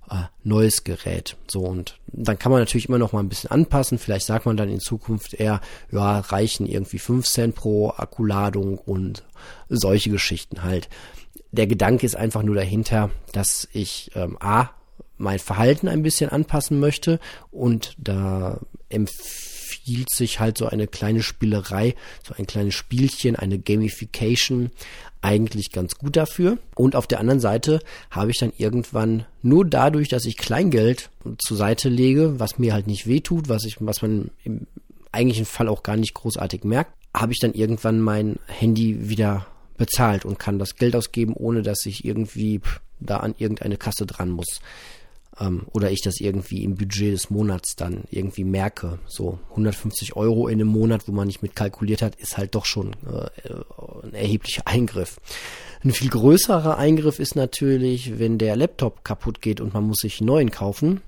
[0.09, 1.37] äh, neues Gerät.
[1.47, 3.99] So und dann kann man natürlich immer noch mal ein bisschen anpassen.
[3.99, 9.23] Vielleicht sagt man dann in Zukunft eher, ja, reichen irgendwie 5 Cent pro Akkuladung und
[9.69, 10.89] solche Geschichten halt.
[11.51, 14.69] Der Gedanke ist einfach nur dahinter, dass ich ähm, A,
[15.17, 17.19] mein Verhalten ein bisschen anpassen möchte
[17.51, 21.95] und da empfiehlt sich halt so eine kleine Spielerei,
[22.25, 24.71] so ein kleines Spielchen, eine Gamification
[25.21, 26.57] eigentlich ganz gut dafür.
[26.75, 31.57] Und auf der anderen Seite habe ich dann irgendwann nur dadurch, dass ich Kleingeld zur
[31.57, 34.67] Seite lege, was mir halt nicht wehtut, was ich, was man im
[35.11, 39.47] eigentlichen Fall auch gar nicht großartig merkt, habe ich dann irgendwann mein Handy wieder
[39.77, 42.61] bezahlt und kann das Geld ausgeben, ohne dass ich irgendwie
[42.99, 44.59] da an irgendeine Kasse dran muss
[45.39, 48.99] ähm, oder ich das irgendwie im Budget des Monats dann irgendwie merke.
[49.07, 52.65] So 150 Euro in einem Monat, wo man nicht mit kalkuliert hat, ist halt doch
[52.65, 53.53] schon äh,
[54.03, 55.19] ein erheblicher Eingriff.
[55.83, 60.19] Ein viel größerer Eingriff ist natürlich, wenn der Laptop kaputt geht und man muss sich
[60.19, 61.01] einen neuen kaufen.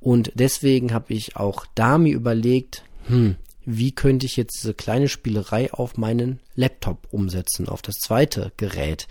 [0.00, 3.36] Und deswegen habe ich auch da mir überlegt, hm,
[3.66, 9.06] wie könnte ich jetzt diese kleine Spielerei auf meinen Laptop umsetzen, auf das zweite Gerät.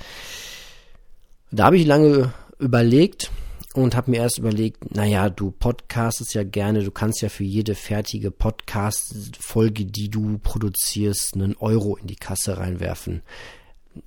[1.52, 3.32] Da habe ich lange überlegt
[3.74, 7.76] und habe mir erst überlegt, naja, du podcastest ja gerne, du kannst ja für jede
[7.76, 13.22] fertige Podcast-Folge, die du produzierst, einen Euro in die Kasse reinwerfen.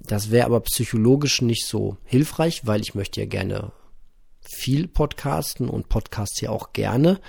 [0.00, 3.72] Das wäre aber psychologisch nicht so hilfreich, weil ich möchte ja gerne
[4.40, 7.20] viel podcasten und podcast ja auch gerne.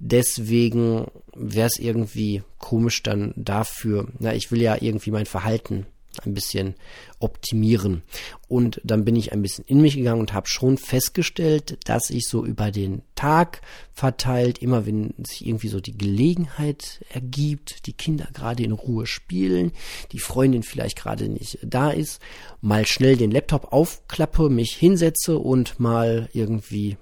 [0.00, 5.86] Deswegen wäre es irgendwie komisch dann dafür, na, ich will ja irgendwie mein Verhalten
[6.26, 6.74] ein bisschen
[7.18, 8.02] optimieren.
[8.48, 12.26] Und dann bin ich ein bisschen in mich gegangen und habe schon festgestellt, dass ich
[12.26, 13.60] so über den Tag
[13.92, 19.72] verteilt, immer wenn sich irgendwie so die Gelegenheit ergibt, die Kinder gerade in Ruhe spielen,
[20.12, 22.20] die Freundin vielleicht gerade nicht da ist,
[22.60, 26.96] mal schnell den Laptop aufklappe, mich hinsetze und mal irgendwie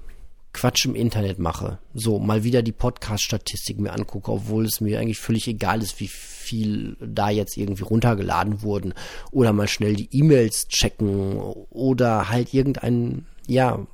[0.56, 1.78] Quatsch im Internet mache.
[1.92, 6.08] So, mal wieder die Podcast-Statistik mir angucke, obwohl es mir eigentlich völlig egal ist, wie
[6.08, 8.94] viel da jetzt irgendwie runtergeladen wurden.
[9.30, 13.86] Oder mal schnell die E-Mails checken oder halt irgendein, ja,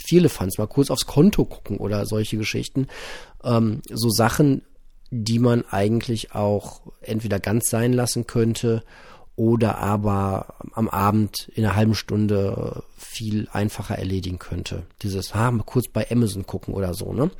[0.00, 2.86] viele Fans mal kurz aufs Konto gucken oder solche Geschichten.
[3.42, 4.62] Ähm, so Sachen,
[5.10, 8.84] die man eigentlich auch entweder ganz sein lassen könnte
[9.36, 14.84] oder aber am Abend in einer halben Stunde viel einfacher erledigen könnte.
[15.02, 17.30] Dieses, ha, mal kurz bei Amazon gucken oder so, ne?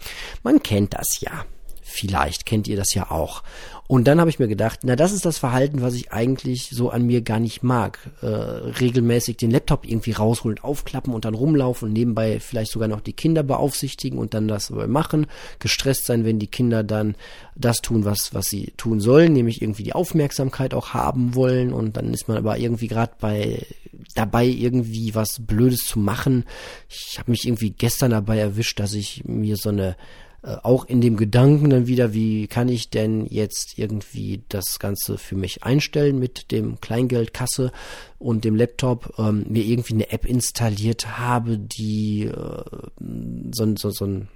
[0.43, 1.45] Man kennt das ja.
[1.83, 3.43] Vielleicht kennt ihr das ja auch.
[3.89, 6.89] Und dann habe ich mir gedacht, na, das ist das Verhalten, was ich eigentlich so
[6.89, 7.99] an mir gar nicht mag.
[8.23, 13.01] Äh, regelmäßig den Laptop irgendwie rausholen, aufklappen und dann rumlaufen und nebenbei vielleicht sogar noch
[13.01, 15.27] die Kinder beaufsichtigen und dann das machen.
[15.59, 17.17] Gestresst sein, wenn die Kinder dann
[17.55, 21.73] das tun, was, was sie tun sollen, nämlich irgendwie die Aufmerksamkeit auch haben wollen.
[21.73, 23.67] Und dann ist man aber irgendwie gerade bei
[24.15, 26.45] dabei, irgendwie was Blödes zu machen.
[26.89, 29.97] Ich habe mich irgendwie gestern dabei erwischt, dass ich mir so eine
[30.43, 35.17] äh, auch in dem Gedanken dann wieder, wie kann ich denn jetzt irgendwie das Ganze
[35.17, 37.71] für mich einstellen mit dem Kleingeldkasse
[38.19, 42.65] und dem Laptop, ähm, mir irgendwie eine App installiert habe, die äh,
[43.53, 44.29] so, so, so ein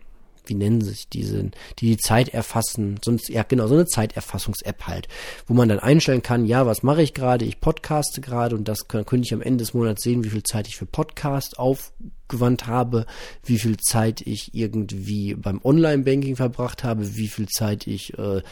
[0.49, 5.09] wie nennen sich diese, die die Zeit erfassen, sonst, ja genau, so eine Zeiterfassungs-App halt,
[5.47, 8.89] wo man dann einstellen kann, ja, was mache ich gerade, ich podcaste gerade und das
[8.89, 12.67] kann, könnte ich am Ende des Monats sehen, wie viel Zeit ich für Podcast aufgewandt
[12.67, 13.07] habe,
[13.45, 18.43] wie viel Zeit ich irgendwie beim Online-Banking verbracht habe, wie viel Zeit ich äh,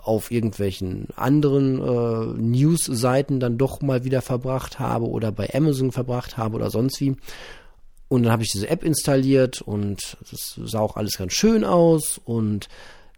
[0.00, 6.36] auf irgendwelchen anderen äh, News-Seiten dann doch mal wieder verbracht habe oder bei Amazon verbracht
[6.36, 7.16] habe oder sonst wie.
[8.14, 12.20] Und dann habe ich diese App installiert und das sah auch alles ganz schön aus.
[12.24, 12.68] Und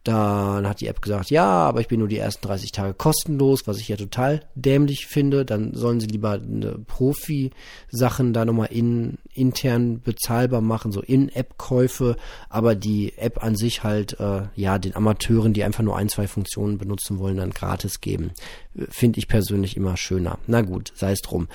[0.05, 3.66] dann hat die App gesagt, ja, aber ich bin nur die ersten 30 Tage kostenlos,
[3.66, 5.44] was ich ja total dämlich finde.
[5.44, 6.40] Dann sollen sie lieber
[6.86, 12.16] Profi-Sachen da nochmal in, intern bezahlbar machen, so In-App-Käufe,
[12.49, 16.26] aber die App an sich halt, äh, ja, den Amateuren, die einfach nur ein, zwei
[16.26, 18.30] Funktionen benutzen wollen, dann gratis geben.
[18.88, 20.38] Finde ich persönlich immer schöner.
[20.47, 21.49] Na gut, sei es drum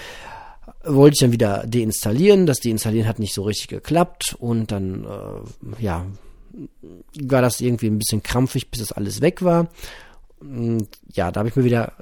[0.84, 2.45] wollte ich dann wieder deinstallieren.
[2.45, 6.05] Das Deinstallieren hat nicht so richtig geklappt und dann, äh, ja,
[7.21, 9.69] war das irgendwie ein bisschen krampfig, bis das alles weg war.
[10.39, 11.93] Und ja, da habe ich mir wieder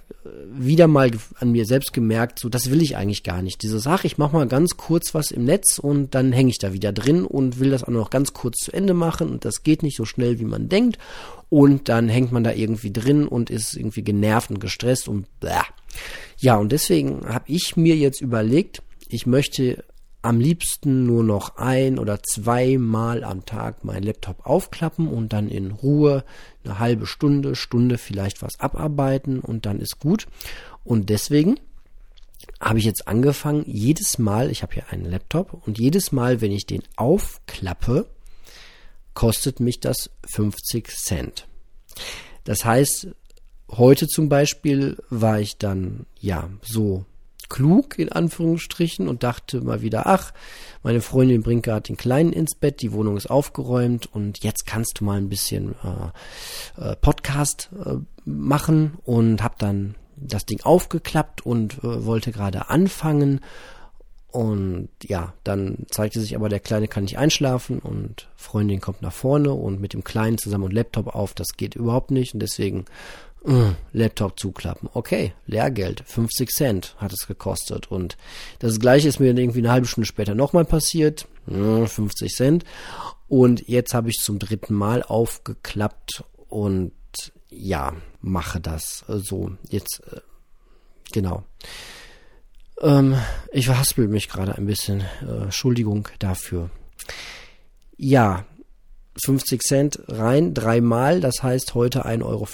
[0.51, 3.61] wieder mal an mir selbst gemerkt, so das will ich eigentlich gar nicht.
[3.63, 6.73] Diese Sache, ich mache mal ganz kurz was im Netz und dann hänge ich da
[6.73, 9.83] wieder drin und will das auch noch ganz kurz zu Ende machen und das geht
[9.83, 10.97] nicht so schnell, wie man denkt.
[11.49, 15.65] Und dann hängt man da irgendwie drin und ist irgendwie genervt und gestresst und blah.
[16.39, 19.83] Ja, und deswegen habe ich mir jetzt überlegt, ich möchte
[20.21, 25.71] am liebsten nur noch ein oder zweimal am Tag meinen Laptop aufklappen und dann in
[25.71, 26.25] Ruhe
[26.63, 30.27] eine halbe Stunde, Stunde vielleicht was abarbeiten und dann ist gut.
[30.83, 31.59] Und deswegen
[32.59, 36.51] habe ich jetzt angefangen, jedes Mal, ich habe hier einen Laptop und jedes Mal, wenn
[36.51, 38.07] ich den aufklappe,
[39.13, 41.47] kostet mich das 50 Cent.
[42.43, 43.09] Das heißt,
[43.71, 47.05] heute zum Beispiel war ich dann ja so
[47.49, 50.31] klug in Anführungsstrichen und dachte mal wieder, ach,
[50.83, 54.99] meine Freundin bringt gerade den Kleinen ins Bett, die Wohnung ist aufgeräumt und jetzt kannst
[54.99, 57.95] du mal ein bisschen äh, äh, Podcast äh,
[58.25, 63.41] machen und habe dann das Ding aufgeklappt und äh, wollte gerade anfangen.
[64.31, 69.13] Und ja, dann zeigte sich aber, der Kleine kann nicht einschlafen und Freundin kommt nach
[69.13, 72.35] vorne und mit dem Kleinen zusammen und Laptop auf, das geht überhaupt nicht.
[72.35, 72.85] Und deswegen
[73.93, 74.89] Laptop zuklappen.
[74.93, 77.89] Okay, Lehrgeld, 50 Cent hat es gekostet.
[77.89, 78.17] Und
[78.59, 81.27] das gleiche ist mir dann irgendwie eine halbe Stunde später nochmal passiert.
[81.47, 82.65] 50 äh, Cent.
[83.27, 86.91] Und jetzt habe ich zum dritten Mal aufgeklappt und
[87.49, 89.51] ja, mache das so.
[89.69, 90.19] Jetzt, äh,
[91.11, 91.43] genau.
[92.81, 93.15] Ähm,
[93.51, 95.01] ich verhaspel mich gerade ein bisschen.
[95.21, 96.69] Äh, Entschuldigung dafür.
[97.97, 98.45] Ja,
[99.25, 101.21] 50 Cent rein, dreimal.
[101.21, 102.47] Das heißt, heute 1,50 Euro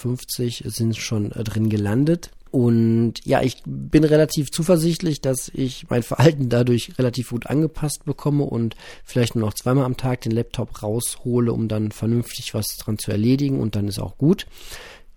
[0.70, 2.30] sind schon äh, drin gelandet.
[2.50, 8.44] Und ja, ich bin relativ zuversichtlich, dass ich mein Verhalten dadurch relativ gut angepasst bekomme
[8.44, 12.98] und vielleicht nur noch zweimal am Tag den Laptop raushole, um dann vernünftig was dran
[12.98, 14.46] zu erledigen und dann ist auch gut.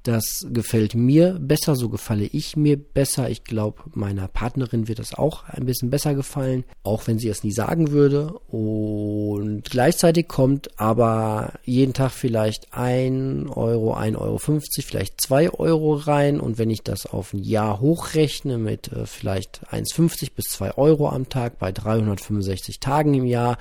[0.03, 3.29] Das gefällt mir besser, so gefalle ich mir besser.
[3.29, 7.43] Ich glaube, meiner Partnerin wird das auch ein bisschen besser gefallen, auch wenn sie es
[7.43, 8.39] nie sagen würde.
[8.47, 15.95] Und gleichzeitig kommt aber jeden Tag vielleicht ein Euro, ein Euro, 50, vielleicht zwei Euro
[15.95, 16.39] rein.
[16.39, 21.09] Und wenn ich das auf ein Jahr hochrechne mit äh, vielleicht 1,50 bis zwei Euro
[21.09, 23.57] am Tag bei 365 Tagen im Jahr,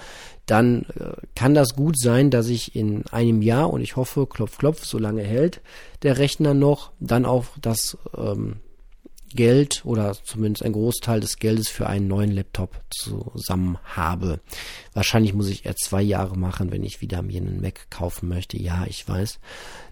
[0.50, 4.58] dann äh, kann das gut sein, dass ich in einem Jahr, und ich hoffe, klopf,
[4.58, 5.60] klopf, so lange hält
[6.02, 8.56] der Rechner noch, dann auch das ähm,
[9.34, 14.40] Geld oder zumindest ein Großteil des Geldes für einen neuen Laptop zusammen habe.
[14.94, 18.58] Wahrscheinlich muss ich eher zwei Jahre machen, wenn ich wieder mir einen Mac kaufen möchte.
[18.58, 19.38] Ja, ich weiß.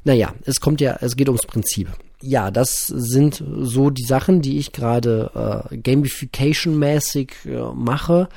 [0.04, 1.88] Naja, es kommt ja, es geht ums Prinzip.
[2.22, 8.28] Ja, das sind so die Sachen, die ich gerade äh, gamification-mäßig äh, mache,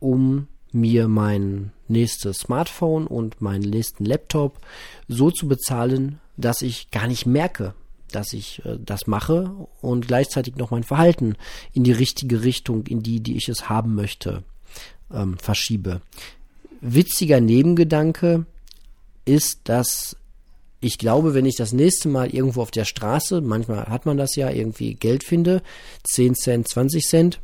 [0.00, 4.58] um mir mein nächstes Smartphone und meinen nächsten Laptop
[5.08, 7.74] so zu bezahlen, dass ich gar nicht merke,
[8.12, 9.50] dass ich äh, das mache
[9.80, 11.36] und gleichzeitig noch mein Verhalten
[11.72, 14.42] in die richtige Richtung, in die, die ich es haben möchte,
[15.12, 16.00] ähm, verschiebe.
[16.80, 18.46] Witziger Nebengedanke
[19.24, 20.16] ist, dass
[20.80, 24.34] ich glaube, wenn ich das nächste Mal irgendwo auf der Straße, manchmal hat man das
[24.34, 25.62] ja, irgendwie Geld finde,
[26.04, 27.40] 10 Cent, 20 Cent,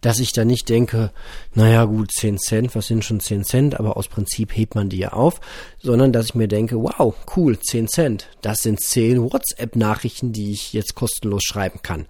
[0.00, 1.12] dass ich da nicht denke,
[1.54, 4.98] naja gut, 10 Cent, was sind schon 10 Cent, aber aus Prinzip hebt man die
[4.98, 5.40] ja auf,
[5.78, 10.72] sondern dass ich mir denke, wow, cool, 10 Cent, das sind 10 WhatsApp-Nachrichten, die ich
[10.72, 12.06] jetzt kostenlos schreiben kann.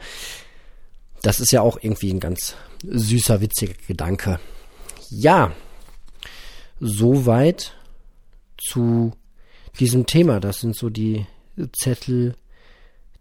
[1.22, 4.40] Das ist ja auch irgendwie ein ganz süßer, witziger Gedanke.
[5.10, 5.52] Ja,
[6.78, 7.74] soweit
[8.56, 9.12] zu
[9.78, 10.40] diesem Thema.
[10.40, 11.26] Das sind so die
[11.72, 12.34] Zettel,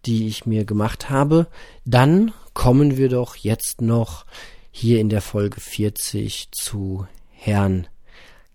[0.06, 1.46] die ich mir gemacht habe.
[1.84, 4.24] Dann kommen wir doch jetzt noch
[4.70, 7.88] hier in der Folge 40 zu Herrn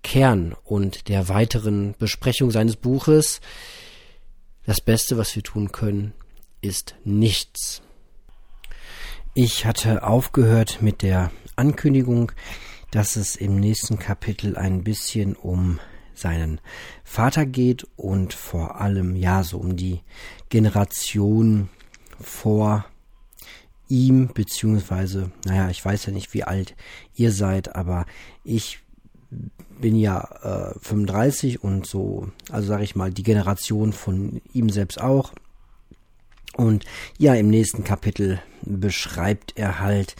[0.03, 3.41] Kern und der weiteren Besprechung seines Buches.
[4.65, 6.13] Das Beste, was wir tun können,
[6.61, 7.81] ist nichts.
[9.33, 12.31] Ich hatte aufgehört mit der Ankündigung,
[12.91, 15.79] dass es im nächsten Kapitel ein bisschen um
[16.13, 16.61] seinen
[17.03, 20.01] Vater geht und vor allem ja so um die
[20.49, 21.69] Generation
[22.19, 22.85] vor
[23.87, 26.75] ihm, beziehungsweise, naja, ich weiß ja nicht, wie alt
[27.15, 28.05] ihr seid, aber
[28.43, 28.79] ich
[29.79, 35.01] bin ja äh, 35 und so, also sage ich mal, die Generation von ihm selbst
[35.01, 35.33] auch.
[36.55, 36.85] Und
[37.17, 40.15] ja, im nächsten Kapitel beschreibt er halt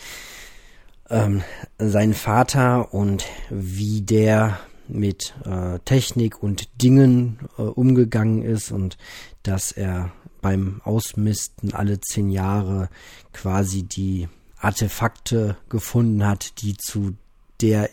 [1.10, 1.44] ähm,
[1.78, 8.98] seinen Vater und wie der mit äh, Technik und Dingen äh, umgegangen ist und
[9.44, 10.12] dass er
[10.46, 12.90] beim Ausmisten alle zehn Jahre
[13.34, 14.30] quasi die
[14.60, 17.16] Artefakte gefunden hat, die zu
[17.62, 17.90] der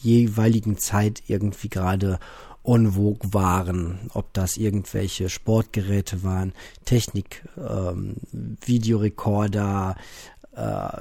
[0.00, 2.18] jeweiligen Zeit irgendwie gerade
[2.64, 6.52] en vogue waren, ob das irgendwelche Sportgeräte waren,
[6.84, 9.94] Technik, ähm, Videorekorder,
[10.56, 11.00] äh,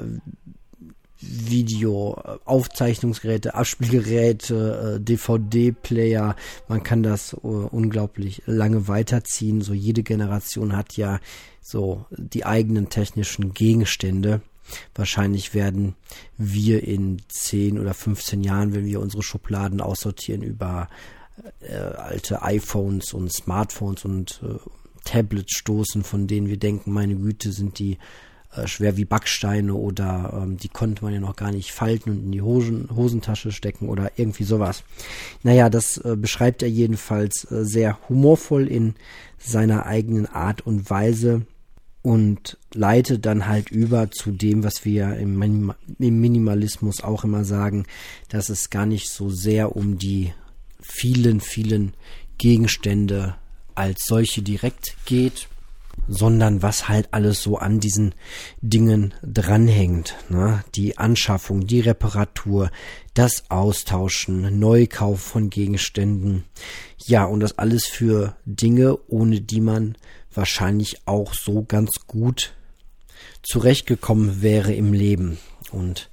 [1.26, 6.36] Video, Aufzeichnungsgeräte, Abspielgeräte, äh, DVD-Player.
[6.68, 9.62] Man kann das uh, unglaublich lange weiterziehen.
[9.62, 11.20] So jede Generation hat ja
[11.62, 14.42] so die eigenen technischen Gegenstände.
[14.96, 15.96] Wahrscheinlich werden
[16.38, 20.90] wir in 10 oder 15 Jahren, wenn wir unsere Schubladen aussortieren über
[21.62, 24.58] äh, alte iPhones und Smartphones und äh,
[25.04, 27.98] Tablets stoßen, von denen wir denken, meine Güte, sind die
[28.56, 32.26] äh, schwer wie Backsteine oder ähm, die konnte man ja noch gar nicht falten und
[32.26, 34.84] in die Hosen, Hosentasche stecken oder irgendwie sowas.
[35.43, 38.95] Naja, das äh, beschreibt er jedenfalls äh, sehr humorvoll in
[39.38, 41.45] seiner eigenen Art und Weise
[42.04, 47.45] und leitet dann halt über zu dem, was wir im, Minim im Minimalismus auch immer
[47.45, 47.86] sagen,
[48.30, 50.34] dass es gar nicht so sehr um die
[50.82, 51.93] vielen, vielen
[52.38, 53.36] Gegenstände
[53.74, 55.47] als solche direkt geht,
[56.08, 58.14] sondern was halt alles so an diesen
[58.62, 60.16] Dingen dranhängt.
[60.30, 60.64] Ne?
[60.76, 62.72] Die Anschaffung, die Reparatur,
[63.14, 66.44] das Austauschen, Neukauf von Gegenständen.
[67.06, 69.98] Ja, und das alles für Dinge, ohne die man
[70.34, 72.54] wahrscheinlich auch so ganz gut
[73.41, 75.38] zurechtgekommen wäre im Leben.
[75.72, 76.10] Und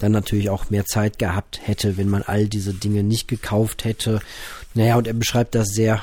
[0.00, 4.20] dann natürlich auch mehr Zeit gehabt hätte, wenn man all diese Dinge nicht gekauft hätte.
[4.74, 6.02] Naja, und er beschreibt das sehr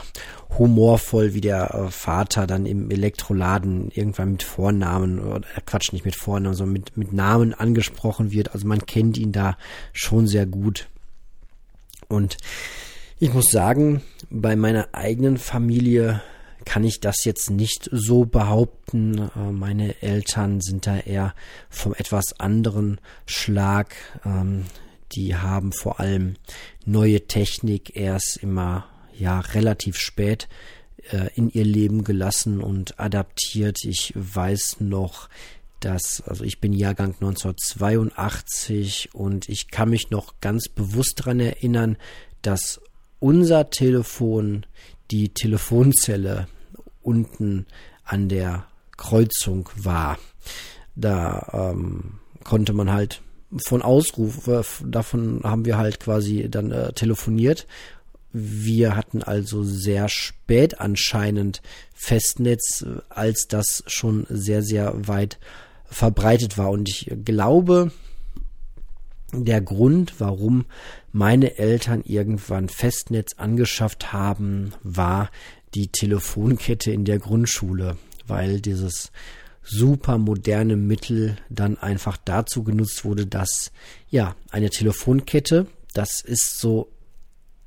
[0.58, 6.06] humorvoll, wie der äh, Vater dann im Elektroladen irgendwann mit Vornamen, oder äh, Quatsch, nicht
[6.06, 8.54] mit Vornamen, sondern mit, mit Namen angesprochen wird.
[8.54, 9.58] Also man kennt ihn da
[9.94, 10.88] schon sehr gut.
[12.08, 12.38] Und
[13.20, 16.22] ich muss sagen, bei meiner eigenen Familie
[16.68, 19.30] kann ich das jetzt nicht so behaupten.
[19.36, 21.34] Äh, meine Eltern sind da eher
[21.70, 23.96] vom etwas anderen Schlag.
[24.26, 24.66] Ähm,
[25.14, 26.36] die haben vor allem
[26.86, 28.86] neue Technik erst immer
[29.18, 30.50] ja relativ spät
[31.10, 33.78] äh, in ihr Leben gelassen und adaptiert.
[33.86, 35.30] Ich weiß noch,
[35.80, 41.96] dass, also ich bin Jahrgang 1982 und ich kann mich noch ganz bewusst daran erinnern,
[42.42, 42.82] dass
[43.20, 44.66] unser Telefon
[45.12, 46.50] die Telefonzelle
[47.08, 47.66] unten
[48.04, 48.66] an der
[48.98, 50.18] Kreuzung war.
[50.96, 53.22] Da ähm, konnte man halt
[53.66, 57.66] von Ausruf, äh, davon haben wir halt quasi dann äh, telefoniert
[58.34, 61.62] wir hatten also sehr spät anscheinend
[61.96, 65.40] Festnetz, als das schon sehr, sehr weit
[65.86, 66.70] verbreitet war.
[66.70, 67.92] Und ich glaube,
[69.34, 70.66] der Grund, warum
[71.12, 75.30] meine Eltern irgendwann Festnetz angeschafft haben, war
[75.76, 79.12] die Telefonkette in der Grundschule, weil dieses
[79.64, 83.72] super moderne Mittel dann einfach dazu genutzt wurde, dass
[84.10, 86.90] ja eine Telefonkette, das ist so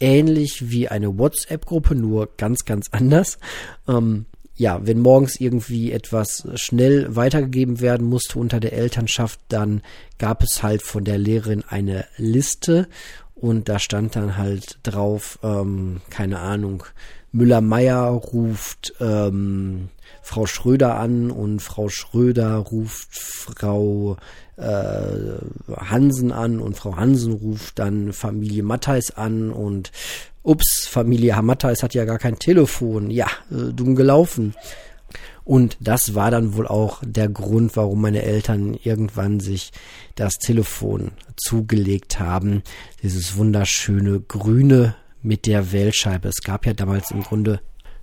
[0.01, 3.39] ähnlich wie eine WhatsApp-Gruppe, nur ganz, ganz anders.
[3.87, 4.25] Ähm,
[4.57, 9.83] ja, wenn morgens irgendwie etwas schnell weitergegeben werden musste unter der Elternschaft, dann
[10.19, 12.89] gab es halt von der Lehrerin eine Liste
[13.35, 16.85] und da stand dann halt drauf, ähm, keine Ahnung,
[17.33, 19.89] Müller-Meyer ruft ähm,
[20.23, 24.17] Frau Schröder an und Frau Schröder ruft Frau
[24.57, 29.93] äh, Hansen an und Frau Hansen ruft dann Familie Matthijs an und
[30.43, 33.11] ups, Familie Matthijs hat ja gar kein Telefon.
[33.11, 34.55] Ja, äh, dumm gelaufen.
[35.45, 39.73] Und das war dann wohl auch der Grund, warum meine Eltern irgendwann sich
[40.15, 42.63] das Telefon zugelegt haben.
[43.03, 46.29] Dieses wunderschöne grüne mit der Wählscheibe.
[46.29, 47.61] Es gab ja damals im Grunde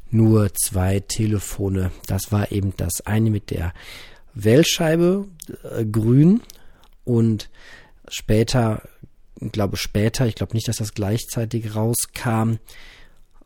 [0.09, 1.91] nur zwei Telefone.
[2.05, 3.73] Das war eben das eine mit der
[4.33, 5.27] Wählscheibe
[5.63, 6.41] äh, grün
[7.03, 7.49] und
[8.07, 8.87] später,
[9.39, 12.55] ich glaube später, ich glaube nicht, dass das gleichzeitig rauskam,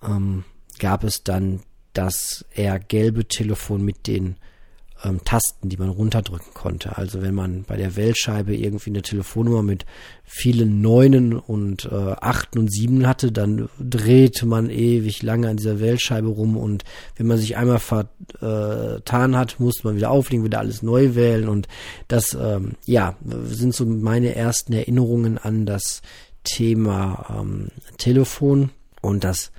[0.03, 0.43] ähm,
[0.80, 1.61] gab es dann
[1.93, 4.38] das eher gelbe Telefon mit den
[5.04, 6.97] ähm, Tasten, die man runterdrücken konnte.
[6.97, 9.86] Also wenn man bei der Wählscheibe irgendwie eine Telefonnummer mit
[10.24, 15.80] vielen Neunen und äh, Achten und Sieben hatte, dann drehte man ewig lange an dieser
[15.80, 16.84] Wählscheibe rum und
[17.18, 21.68] wenn man sich einmal vertan hat, musste man wieder auflegen, wieder alles neu wählen und
[22.08, 26.02] das, ähm, ja, sind so meine ersten Erinnerungen an das
[26.43, 28.72] Thema ähm, Telefon
[29.02, 29.52] und das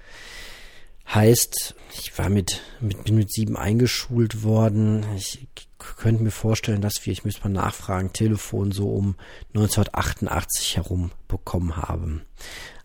[1.09, 5.05] Heißt, ich war mit, mit, bin mit sieben eingeschult worden.
[5.16, 5.46] Ich
[5.78, 9.16] könnte mir vorstellen, dass wir, ich müsste mal nachfragen, Telefon so um
[9.55, 12.22] 1988 herum bekommen haben.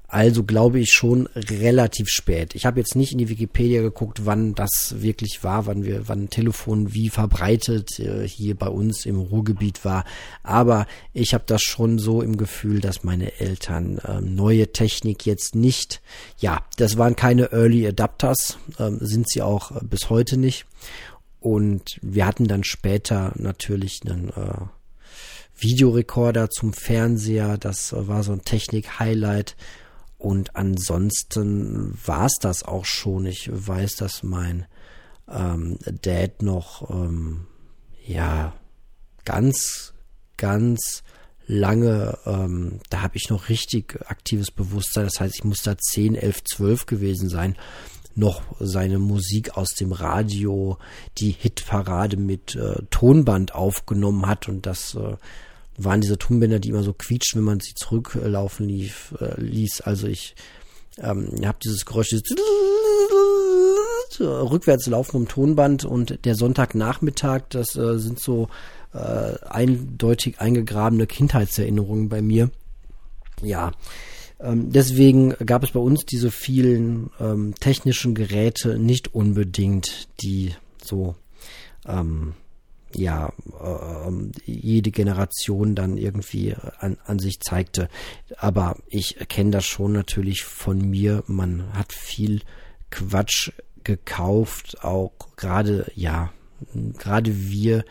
[0.10, 2.56] Also glaube ich schon relativ spät.
[2.56, 6.30] Ich habe jetzt nicht in die Wikipedia geguckt, wann das wirklich war, wann wir, wann
[6.30, 10.06] Telefon wie verbreitet äh, hier bei uns im Ruhrgebiet war.
[10.44, 15.56] Aber ich habe das schon so im Gefühl, dass meine Eltern äh, neue Technik jetzt
[15.56, 16.02] nicht,
[16.40, 20.66] ja, das waren keine Early Adapters, äh, sind sie auch äh, bis heute nicht.
[21.42, 24.66] Und wir hatten dann später natürlich einen äh,
[25.58, 27.58] Videorekorder zum Fernseher.
[27.58, 29.56] Das äh, war so ein Technik-Highlight.
[30.18, 33.26] Und ansonsten war es das auch schon.
[33.26, 34.66] Ich weiß, dass mein
[35.30, 37.46] ähm, Dad noch ähm,
[38.06, 38.54] ja
[39.26, 39.94] ganz,
[40.38, 41.04] ganz
[41.46, 45.06] lange, ähm, da habe ich noch richtig aktives Bewusstsein.
[45.06, 47.56] Das heißt, ich muss da 10, 11, 12 gewesen sein.
[48.16, 50.80] Noch seine Musik aus dem Radio,
[51.20, 55.18] die Hitparade mit äh, Tonband aufgenommen hat und das äh,
[55.78, 59.82] waren diese Tonbänder, die immer so quietschen, wenn man sie zurücklaufen lief, äh, ließ.
[59.82, 60.36] Also ich
[60.98, 62.24] ähm, habe dieses Geräusch dieses
[64.20, 68.50] rückwärts laufen vom Tonband und der Sonntagnachmittag, das äh, sind so
[68.94, 72.50] äh, eindeutig eingegrabene Kindheitserinnerungen bei mir.
[73.44, 73.74] Ja,
[74.40, 81.16] ähm, deswegen gab es bei uns diese vielen ähm, technischen Geräte nicht unbedingt, die so
[81.88, 82.34] ähm,
[82.98, 84.12] ja äh,
[84.46, 87.90] jede Generation dann irgendwie an, an sich zeigte.
[88.38, 91.24] Aber ich kenne das schon natürlich von mir.
[91.28, 92.42] Man hat viel
[92.90, 93.52] Quatsch
[93.84, 96.32] gekauft, auch gerade ja
[96.98, 97.86] gerade wir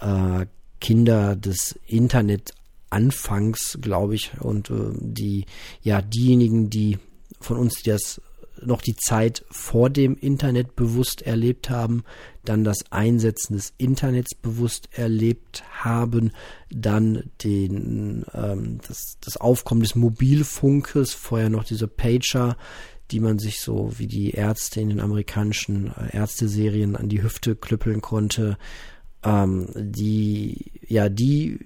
[0.00, 0.46] äh,
[0.80, 2.54] Kinder des Internet
[2.90, 5.46] anfangs, glaube ich, und äh, die,
[5.82, 6.98] ja, diejenigen, die
[7.40, 8.20] von uns, die das
[8.66, 12.04] noch die Zeit vor dem Internet bewusst erlebt haben,
[12.44, 16.32] dann das Einsetzen des Internets bewusst erlebt haben,
[16.70, 22.56] dann den, ähm, das, das Aufkommen des Mobilfunkes, vorher noch diese Pager,
[23.10, 27.54] die man sich so wie die Ärzte in den amerikanischen äh, Ärzteserien an die Hüfte
[27.54, 28.58] klüppeln konnte,
[29.22, 31.58] ähm, die, ja, die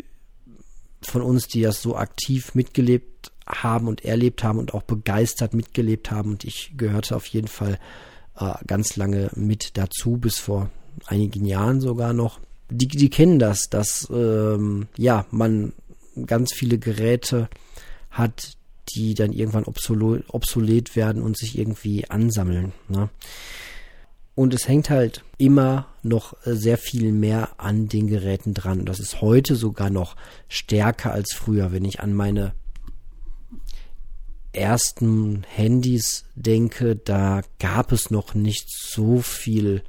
[1.03, 6.11] von uns, die das so aktiv mitgelebt haben und erlebt haben und auch begeistert mitgelebt
[6.11, 6.33] haben.
[6.33, 7.79] Und ich gehörte auf jeden Fall
[8.39, 10.71] äh, ganz lange mit dazu, bis vor
[11.07, 12.41] einigen Jahren sogar noch.
[12.71, 15.73] Die, die kennen das, dass ähm, ja man
[16.27, 17.49] ganz viele Geräte
[18.11, 18.57] hat,
[18.95, 22.73] die dann irgendwann obsolet, werden und sich irgendwie ansammeln.
[22.89, 23.09] Ne?
[24.35, 28.81] Und es hängt halt immer noch sehr viel mehr an den Geräten dran.
[28.81, 30.17] Und das ist heute sogar noch
[30.49, 32.53] stärker als früher, wenn ich an meine
[34.53, 39.85] ersten Handys denke, da gab es noch nicht so viel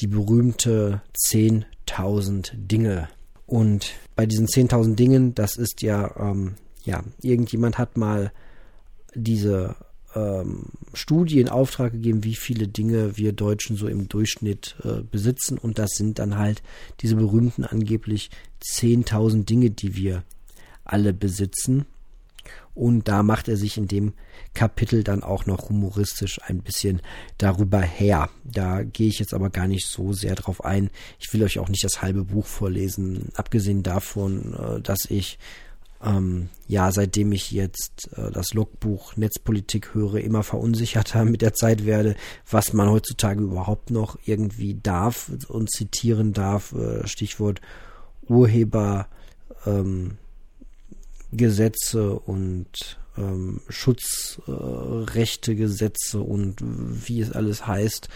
[0.00, 3.08] die berühmte 10.000 Dinge.
[3.46, 8.32] Und bei diesen 10.000 Dingen, das ist ja, ähm, ja, irgendjemand hat mal
[9.14, 9.74] diese
[10.14, 15.58] ähm, Studie in Auftrag gegeben, wie viele Dinge wir Deutschen so im Durchschnitt äh, besitzen.
[15.58, 16.62] Und das sind dann halt
[17.00, 18.30] diese berühmten angeblich
[18.62, 20.22] 10.000 Dinge, die wir
[20.84, 21.86] alle besitzen.
[22.74, 24.14] Und da macht er sich in dem
[24.54, 27.02] Kapitel dann auch noch humoristisch ein bisschen
[27.36, 28.30] darüber her.
[28.44, 30.90] Da gehe ich jetzt aber gar nicht so sehr drauf ein.
[31.18, 35.38] Ich will euch auch nicht das halbe Buch vorlesen, abgesehen davon, äh, dass ich
[36.00, 41.86] ähm, ja, seitdem ich jetzt äh, das Logbuch Netzpolitik höre, immer verunsicherter mit der Zeit
[41.86, 42.14] werde,
[42.48, 46.72] was man heutzutage überhaupt noch irgendwie darf und zitieren darf.
[46.72, 47.60] Äh, Stichwort
[48.28, 49.08] Urheber.
[49.66, 50.18] Ähm,
[51.32, 58.08] Gesetze und ähm, Schutzrechte Gesetze und wie es alles heißt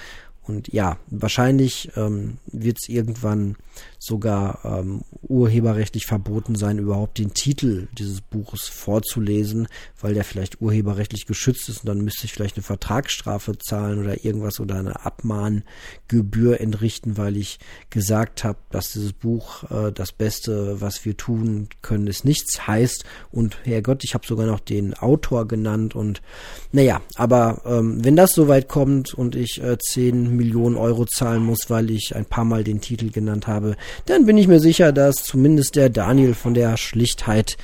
[0.44, 3.56] und ja, wahrscheinlich ähm, wird es irgendwann
[3.98, 9.68] sogar ähm, urheberrechtlich verboten sein, überhaupt den Titel dieses Buches vorzulesen,
[10.00, 14.24] weil der vielleicht urheberrechtlich geschützt ist und dann müsste ich vielleicht eine Vertragsstrafe zahlen oder
[14.24, 17.60] irgendwas oder eine Abmahngebühr entrichten, weil ich
[17.90, 23.04] gesagt habe, dass dieses Buch äh, das Beste, was wir tun können, ist nichts heißt.
[23.30, 26.22] Und Herrgott, ich habe sogar noch den Autor genannt und
[26.72, 31.68] naja, aber ähm, wenn das soweit kommt und ich äh, 10 Millionen Euro zahlen muss,
[31.68, 33.76] weil ich ein paar Mal den Titel genannt habe,
[34.06, 37.56] dann bin ich mir sicher, dass zumindest der Daniel von der Schlichtheit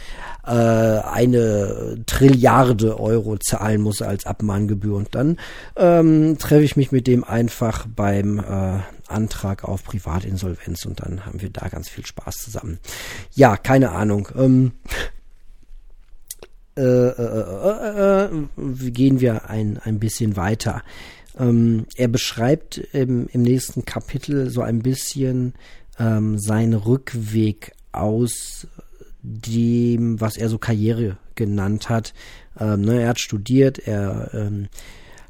[0.47, 4.97] äh, eine Trilliarde Euro zahlen muss als Abmahngebühr.
[4.97, 5.39] Und dann
[5.77, 8.79] ähm, treffe ich mich mit dem einfach beim äh,
[9.09, 12.79] Antrag auf Privatinsolvenz und dann haben wir da ganz viel Spaß zusammen.
[13.35, 14.29] Ja, keine Ahnung.
[14.37, 14.73] Ähm,
[16.77, 20.83] äh, äh, äh, gehen wir ein, ein bisschen weiter.
[21.39, 25.55] Ähm, er beschreibt im, im nächsten Kapitel so ein bisschen
[25.99, 28.67] ähm, seinen Rückweg aus
[29.23, 32.15] dem, was er so Karriere genannt hat.
[32.59, 34.69] Ähm, ne, er hat studiert, er ähm,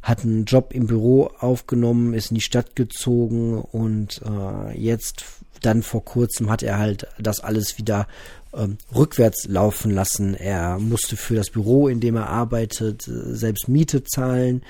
[0.03, 5.25] hat einen Job im Büro aufgenommen, ist in die Stadt gezogen und äh, jetzt
[5.63, 8.07] dann vor kurzem hat er halt das alles wieder
[8.55, 10.35] ähm, rückwärts laufen lassen.
[10.35, 14.63] Er musste für das Büro, in dem er arbeitet, selbst Miete zahlen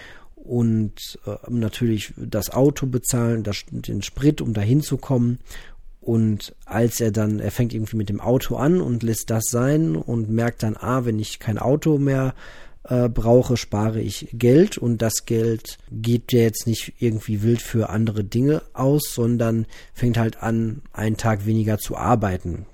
[0.49, 5.39] und äh, natürlich das Auto bezahlen, das, den Sprit, um dahin zu kommen.
[6.01, 9.95] Und als er dann, er fängt irgendwie mit dem Auto an und lässt das sein
[9.95, 12.35] und merkt dann, ah, wenn ich kein Auto mehr
[12.85, 17.91] äh, brauche, spare ich Geld und das Geld geht ja jetzt nicht irgendwie wild für
[17.91, 22.65] andere Dinge aus, sondern fängt halt an, einen Tag weniger zu arbeiten.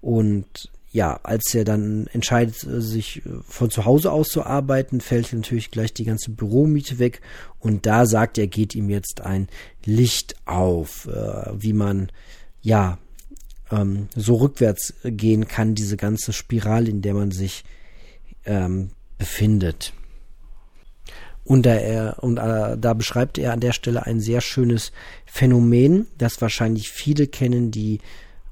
[0.00, 5.00] Und ja, als er dann entscheidet, äh, sich äh, von zu Hause aus zu arbeiten,
[5.00, 7.20] fällt natürlich gleich die ganze Büromiete weg.
[7.58, 9.48] Und da sagt er, geht ihm jetzt ein
[9.84, 12.12] Licht auf, äh, wie man
[12.62, 12.98] ja
[13.72, 17.64] ähm, so rückwärts gehen kann, diese ganze Spirale, in der man sich
[18.44, 19.94] ähm, befindet.
[21.42, 24.92] Und, da, er, und äh, da beschreibt er an der Stelle ein sehr schönes
[25.26, 27.98] Phänomen, das wahrscheinlich viele kennen, die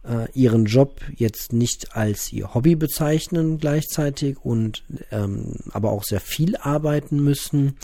[0.05, 6.20] äh, ihren Job jetzt nicht als ihr Hobby bezeichnen gleichzeitig und ähm, aber auch sehr
[6.20, 7.77] viel arbeiten müssen.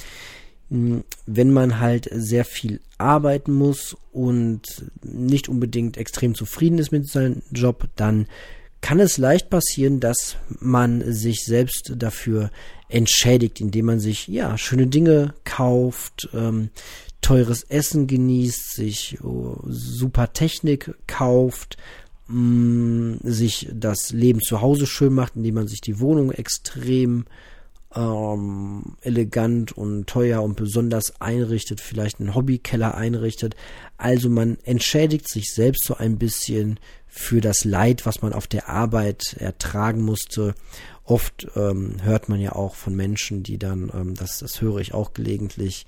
[0.70, 4.62] Hm, wenn man halt sehr viel arbeiten muss und
[5.02, 8.26] nicht unbedingt extrem zufrieden ist mit seinem Job, dann
[8.80, 12.50] kann es leicht passieren, dass man sich selbst dafür
[12.88, 16.70] entschädigt, indem man sich ja schöne Dinge kauft, ähm,
[17.20, 21.76] teures Essen genießt, sich oh, super Technik kauft,
[22.28, 27.24] mh, sich das Leben zu Hause schön macht, indem man sich die Wohnung extrem
[27.94, 33.56] ähm, elegant und teuer und besonders einrichtet, vielleicht einen Hobbykeller einrichtet.
[33.96, 38.68] Also man entschädigt sich selbst so ein bisschen für das Leid, was man auf der
[38.68, 40.54] Arbeit ertragen musste.
[41.04, 44.92] Oft ähm, hört man ja auch von Menschen, die dann, ähm, das, das höre ich
[44.92, 45.86] auch gelegentlich,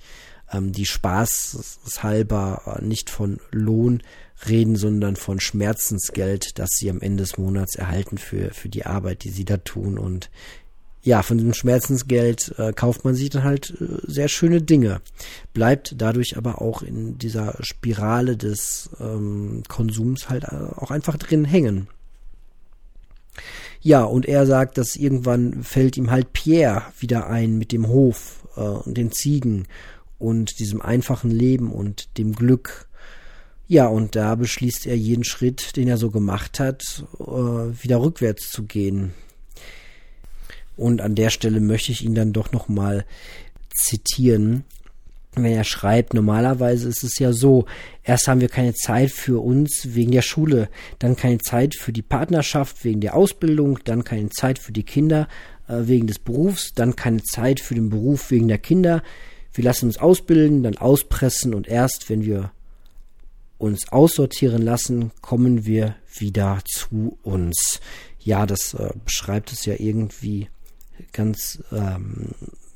[0.51, 4.01] ähm, die spaßhalber äh, nicht von Lohn
[4.47, 9.23] reden, sondern von Schmerzensgeld, das sie am Ende des Monats erhalten für, für die Arbeit,
[9.23, 9.97] die sie da tun.
[9.97, 10.29] Und
[11.03, 15.01] ja, von diesem Schmerzensgeld äh, kauft man sich dann halt äh, sehr schöne Dinge,
[15.53, 21.45] bleibt dadurch aber auch in dieser Spirale des ähm, Konsums halt äh, auch einfach drin
[21.45, 21.87] hängen.
[23.81, 28.47] Ja, und er sagt, dass irgendwann fällt ihm halt Pierre wieder ein mit dem Hof
[28.55, 29.67] äh, und den Ziegen
[30.19, 32.87] und diesem einfachen Leben und dem Glück
[33.71, 38.51] ja, und da beschließt er jeden Schritt, den er so gemacht hat, äh, wieder rückwärts
[38.51, 39.13] zu gehen.
[40.75, 43.05] Und an der Stelle möchte ich ihn dann doch nochmal
[43.73, 44.65] zitieren.
[45.35, 47.63] Wenn er schreibt, normalerweise ist es ja so,
[48.03, 50.67] erst haben wir keine Zeit für uns wegen der Schule,
[50.99, 55.29] dann keine Zeit für die Partnerschaft wegen der Ausbildung, dann keine Zeit für die Kinder
[55.69, 59.01] äh, wegen des Berufs, dann keine Zeit für den Beruf wegen der Kinder.
[59.53, 62.51] Wir lassen uns ausbilden, dann auspressen und erst, wenn wir
[63.61, 67.79] uns aussortieren lassen, kommen wir wieder zu uns.
[68.19, 70.49] Ja, das äh, beschreibt es ja irgendwie
[71.13, 72.29] ganz ähm,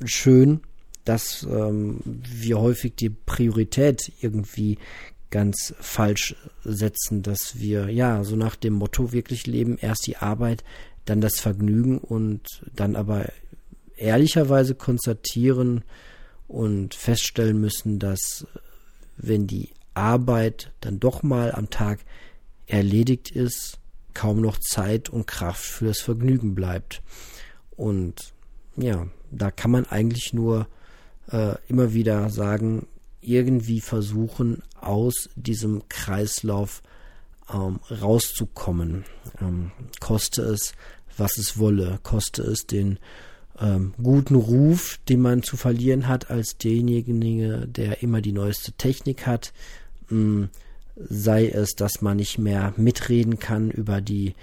[0.04, 0.62] schön,
[1.04, 4.78] dass ähm, wir häufig die Priorität irgendwie
[5.32, 10.64] ganz falsch setzen, dass wir ja so nach dem Motto wirklich leben, erst die Arbeit,
[11.06, 13.26] dann das Vergnügen und dann aber
[13.98, 15.84] ehrlicherweise konstatieren
[16.48, 18.46] und feststellen müssen, dass
[19.18, 22.00] wenn die Arbeit dann doch mal am Tag
[22.68, 23.80] erledigt ist,
[24.14, 27.02] kaum noch Zeit und Kraft für das Vergnügen bleibt.
[27.76, 28.34] Und
[28.78, 30.68] ja, da kann man eigentlich nur
[31.32, 32.88] äh, immer wieder sagen,
[33.22, 36.82] irgendwie versuchen, aus diesem Kreislauf
[37.54, 39.06] ähm, rauszukommen.
[39.42, 40.74] Ähm, koste es,
[41.18, 43.00] was es wolle, koste es den
[43.60, 49.26] ähm, guten Ruf, den man zu verlieren hat als derjenige, der immer die neueste Technik
[49.26, 49.54] hat,
[50.96, 54.36] sei es, dass man nicht mehr mitreden kann über die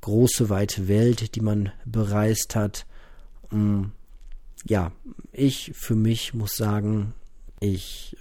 [0.00, 2.86] große, weite Welt, die man bereist hat.
[3.50, 3.92] Hm,
[4.66, 4.92] ja,
[5.32, 7.14] ich für mich muss sagen,
[7.60, 8.16] ich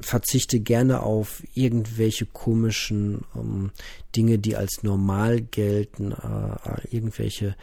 [0.00, 3.70] verzichte gerne auf irgendwelche komischen ähm,
[4.16, 7.56] Dinge, die als normal gelten, äh, irgendwelche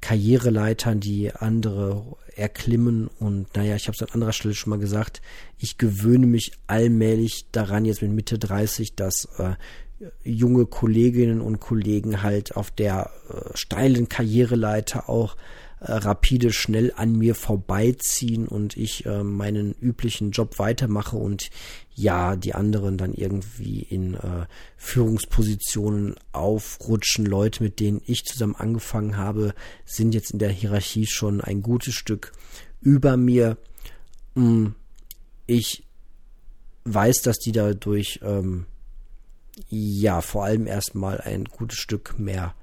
[0.00, 3.08] Karriereleitern, die andere erklimmen.
[3.18, 5.20] Und naja, ich habe es an anderer Stelle schon mal gesagt,
[5.58, 9.54] ich gewöhne mich allmählich daran, jetzt mit Mitte 30, dass äh,
[10.22, 15.36] junge Kolleginnen und Kollegen halt auf der äh, steilen Karriereleiter auch
[15.80, 21.50] äh, rapide schnell an mir vorbeiziehen und ich äh, meinen üblichen Job weitermache und
[21.94, 24.46] ja, die anderen dann irgendwie in äh,
[24.76, 27.26] Führungspositionen aufrutschen.
[27.26, 31.94] Leute, mit denen ich zusammen angefangen habe, sind jetzt in der Hierarchie schon ein gutes
[31.94, 32.32] Stück
[32.80, 33.56] über mir.
[34.34, 34.74] Hm,
[35.46, 35.84] ich
[36.84, 38.66] weiß, dass die dadurch ähm,
[39.68, 42.54] ja vor allem erstmal ein gutes Stück mehr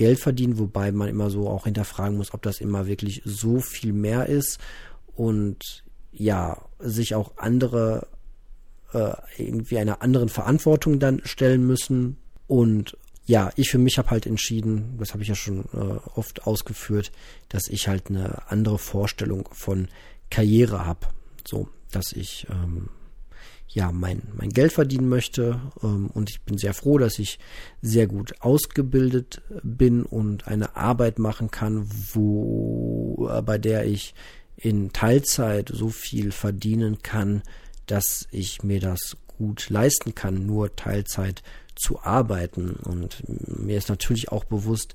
[0.00, 3.92] Geld verdienen, wobei man immer so auch hinterfragen muss, ob das immer wirklich so viel
[3.92, 4.58] mehr ist.
[5.14, 8.08] Und ja, sich auch andere
[8.94, 12.16] äh, irgendwie einer anderen Verantwortung dann stellen müssen.
[12.46, 12.96] Und
[13.26, 17.12] ja, ich für mich habe halt entschieden, das habe ich ja schon äh, oft ausgeführt,
[17.50, 19.88] dass ich halt eine andere Vorstellung von
[20.30, 21.08] Karriere habe.
[21.46, 22.88] So, dass ich ähm,
[23.72, 25.60] ja mein, mein Geld verdienen möchte.
[25.82, 27.38] Ähm, und ich bin sehr froh, dass ich
[27.82, 34.14] sehr gut ausgebildet bin und eine Arbeit machen kann, wo äh, bei der ich
[34.56, 37.42] in Teilzeit so viel verdienen kann,
[37.86, 41.42] dass ich mir das gut leisten kann, nur Teilzeit
[41.74, 42.70] zu arbeiten.
[42.72, 44.94] Und mir ist natürlich auch bewusst,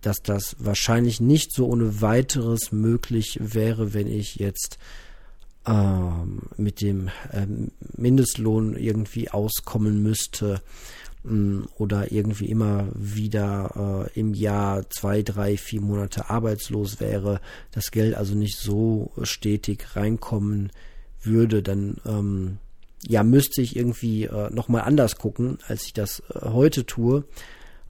[0.00, 4.78] dass das wahrscheinlich nicht so ohne weiteres möglich wäre, wenn ich jetzt
[6.56, 10.60] mit dem ähm, Mindestlohn irgendwie auskommen müsste
[11.24, 17.40] ähm, oder irgendwie immer wieder äh, im Jahr zwei, drei, vier Monate arbeitslos wäre,
[17.70, 20.72] das Geld also nicht so stetig reinkommen
[21.22, 22.58] würde, dann ähm,
[23.06, 27.24] ja müsste ich irgendwie äh, nochmal anders gucken, als ich das äh, heute tue.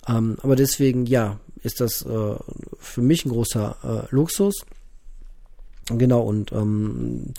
[0.09, 2.35] Ähm, aber deswegen, ja, ist das äh,
[2.78, 4.66] für mich ein großer äh, Luxus.
[5.87, 7.35] Genau, und ähm,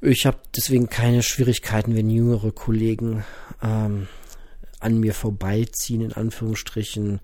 [0.00, 3.24] ich habe deswegen keine Schwierigkeiten, wenn jüngere Kollegen
[3.62, 4.08] ähm,
[4.80, 7.20] an mir vorbeiziehen, in Anführungsstrichen,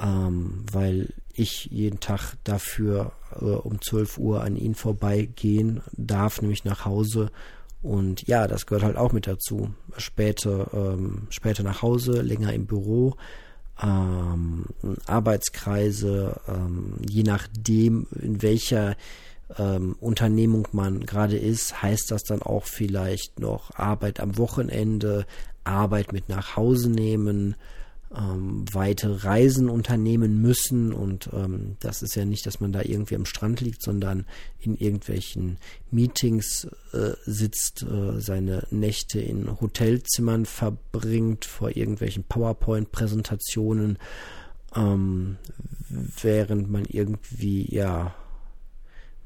[0.00, 6.64] ähm, weil ich jeden Tag dafür äh, um 12 Uhr an ihnen vorbeigehen darf, nämlich
[6.64, 7.30] nach Hause.
[7.82, 9.70] Und ja, das gehört halt auch mit dazu.
[9.98, 13.16] Später, ähm, später nach Hause, länger im Büro,
[13.80, 14.64] ähm,
[15.06, 18.96] Arbeitskreise, ähm, je nachdem, in welcher
[19.56, 25.26] ähm, Unternehmung man gerade ist, heißt das dann auch vielleicht noch Arbeit am Wochenende,
[25.64, 27.54] Arbeit mit nach Hause nehmen,
[28.14, 30.92] ähm, weite Reisen unternehmen müssen.
[30.92, 34.24] Und ähm, das ist ja nicht, dass man da irgendwie am Strand liegt, sondern
[34.58, 35.58] in irgendwelchen
[35.90, 43.98] Meetings äh, sitzt, äh, seine Nächte in Hotelzimmern verbringt, vor irgendwelchen PowerPoint-Präsentationen,
[44.74, 45.36] ähm,
[45.88, 48.14] während man irgendwie, ja,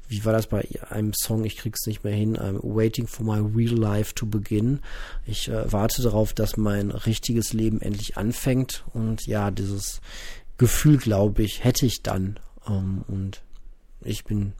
[0.07, 3.39] wie war das bei einem Song, ich krieg's nicht mehr hin, I'm waiting for my
[3.39, 4.79] real life to begin.
[5.25, 8.83] Ich äh, warte darauf, dass mein richtiges Leben endlich anfängt.
[8.93, 10.01] Und ja, dieses
[10.57, 12.39] Gefühl, glaube ich, hätte ich dann.
[12.67, 13.41] Ähm, und
[14.01, 14.53] ich bin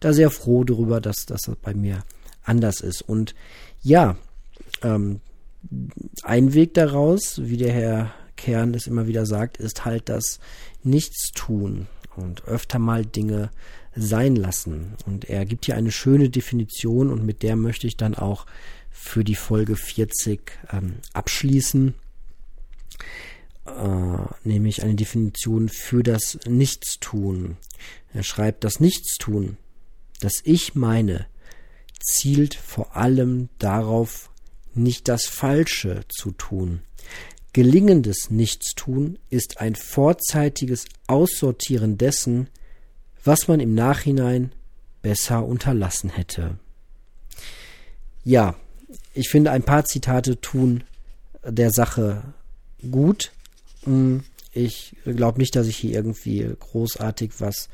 [0.00, 2.04] da sehr froh darüber, dass, dass das bei mir
[2.44, 3.02] anders ist.
[3.02, 3.34] Und
[3.82, 4.16] ja,
[4.82, 5.20] ähm,
[6.22, 10.38] ein Weg daraus, wie der Herr Kern es immer wieder sagt, ist halt das
[10.82, 11.86] Nichtstun
[12.16, 13.50] und öfter mal Dinge
[13.96, 14.94] sein lassen.
[15.06, 18.46] Und er gibt hier eine schöne Definition und mit der möchte ich dann auch
[18.90, 21.94] für die Folge 40 ähm, abschließen.
[23.66, 27.56] Äh, nämlich eine Definition für das Nichtstun.
[28.12, 29.56] Er schreibt, das Nichtstun,
[30.20, 31.26] das ich meine,
[32.00, 34.30] zielt vor allem darauf,
[34.74, 36.82] nicht das Falsche zu tun.
[37.52, 42.48] Gelingendes Nichtstun ist ein vorzeitiges Aussortieren dessen,
[43.24, 44.52] was man im Nachhinein
[45.02, 46.58] besser unterlassen hätte.
[48.22, 48.54] Ja,
[49.12, 50.84] ich finde, ein paar Zitate tun
[51.44, 52.22] der Sache
[52.90, 53.32] gut.
[53.84, 57.68] Hm, ich glaube nicht, dass ich hier irgendwie großartig was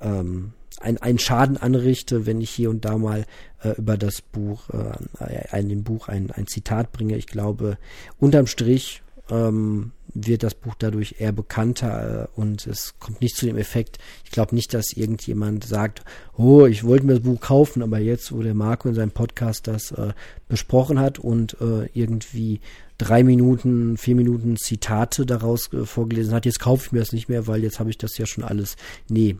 [0.00, 3.24] ähm, ein, einen Schaden anrichte, wenn ich hier und da mal
[3.62, 7.16] äh, über das Buch, äh, in dem Buch ein, ein Zitat bringe.
[7.16, 7.78] Ich glaube,
[8.18, 13.46] unterm Strich ähm, wird das Buch dadurch eher bekannter äh, und es kommt nicht zu
[13.46, 13.98] dem Effekt.
[14.24, 16.04] Ich glaube nicht, dass irgendjemand sagt,
[16.36, 19.66] oh, ich wollte mir das Buch kaufen, aber jetzt, wo der Marco in seinem Podcast
[19.66, 20.12] das äh,
[20.48, 22.60] besprochen hat und äh, irgendwie
[22.96, 27.28] drei Minuten, vier Minuten Zitate daraus äh, vorgelesen hat, jetzt kaufe ich mir das nicht
[27.28, 28.76] mehr, weil jetzt habe ich das ja schon alles.
[29.08, 29.36] Nee,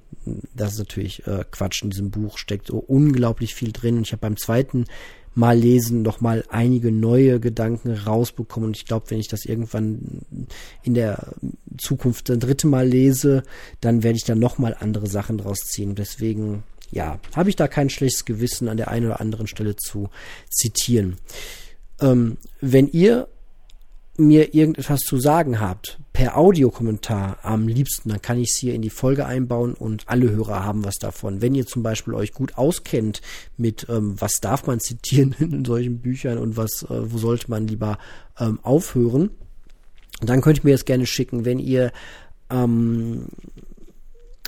[0.55, 1.83] das ist natürlich äh, Quatsch.
[1.83, 3.99] In diesem Buch steckt so unglaublich viel drin.
[3.99, 4.87] Und ich habe beim zweiten
[5.35, 8.69] Mal lesen noch mal einige neue Gedanken rausbekommen.
[8.69, 10.23] Und ich glaube, wenn ich das irgendwann
[10.83, 11.35] in der
[11.77, 13.43] Zukunft ein dritte Mal lese,
[13.81, 15.95] dann werde ich da noch mal andere Sachen draus ziehen.
[15.95, 20.09] Deswegen, ja, habe ich da kein schlechtes Gewissen an der einen oder anderen Stelle zu
[20.51, 21.17] zitieren.
[22.01, 23.29] Ähm, wenn ihr
[24.17, 28.83] mir irgendetwas zu sagen habt, per Audiokommentar am liebsten, dann kann ich es hier in
[28.83, 31.43] die Folge einbauen und alle Hörer haben was davon.
[31.43, 33.21] Wenn ihr zum Beispiel euch gut auskennt
[33.57, 37.67] mit, ähm, was darf man zitieren in solchen Büchern und was, äh, wo sollte man
[37.67, 37.99] lieber
[38.39, 39.31] ähm, aufhören,
[40.21, 41.45] dann könnt ihr mir das gerne schicken.
[41.45, 41.91] Wenn ihr
[42.51, 43.27] ähm,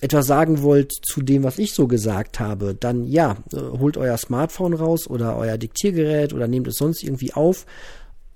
[0.01, 4.17] etwas sagen wollt zu dem, was ich so gesagt habe, dann ja, äh, holt euer
[4.17, 7.67] Smartphone raus oder euer Diktiergerät oder nehmt es sonst irgendwie auf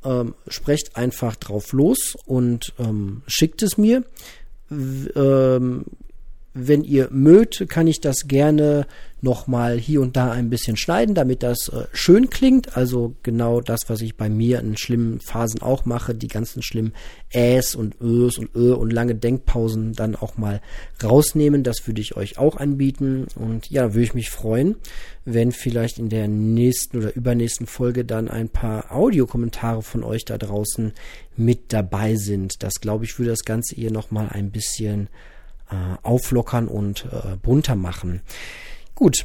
[0.04, 4.04] ähm, sprecht einfach drauf los und ähm, schickt es mir.
[4.68, 5.84] W ähm,
[6.52, 8.86] wenn ihr mögt, kann ich das gerne
[9.22, 12.76] nochmal hier und da ein bisschen schneiden, damit das äh, schön klingt.
[12.76, 16.92] Also genau das, was ich bei mir in schlimmen Phasen auch mache, die ganzen schlimmen
[17.30, 20.60] Äs und Ös und Ö und lange Denkpausen dann auch mal
[21.02, 21.62] rausnehmen.
[21.62, 23.26] Das würde ich euch auch anbieten.
[23.34, 24.76] Und ja, würde ich mich freuen,
[25.24, 30.38] wenn vielleicht in der nächsten oder übernächsten Folge dann ein paar Audiokommentare von euch da
[30.38, 30.92] draußen
[31.36, 32.62] mit dabei sind.
[32.62, 35.08] Das glaube ich würde das Ganze hier nochmal ein bisschen
[35.70, 38.22] äh, auflockern und äh, bunter machen.
[39.00, 39.24] Gut,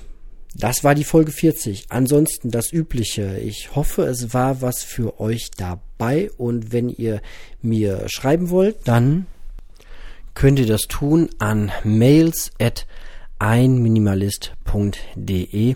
[0.55, 1.87] das war die Folge 40.
[1.89, 3.39] Ansonsten das Übliche.
[3.39, 7.21] Ich hoffe, es war was für euch dabei und wenn ihr
[7.61, 9.27] mir schreiben wollt, dann
[10.33, 12.87] könnt ihr das tun an mails at
[13.37, 15.75] einminimalist.de.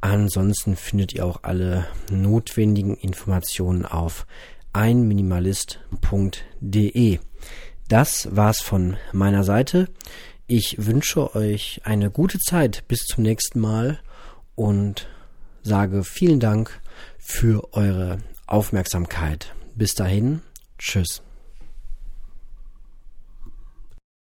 [0.00, 4.26] Ansonsten findet ihr auch alle notwendigen Informationen auf
[4.72, 7.20] einminimalist.de.
[7.88, 9.86] Das war's von meiner Seite.
[10.50, 14.00] Ich wünsche euch eine gute Zeit bis zum nächsten Mal
[14.54, 15.06] und
[15.62, 16.80] sage vielen Dank
[17.18, 18.16] für eure
[18.46, 19.54] Aufmerksamkeit.
[19.74, 20.40] Bis dahin,
[20.78, 21.20] tschüss.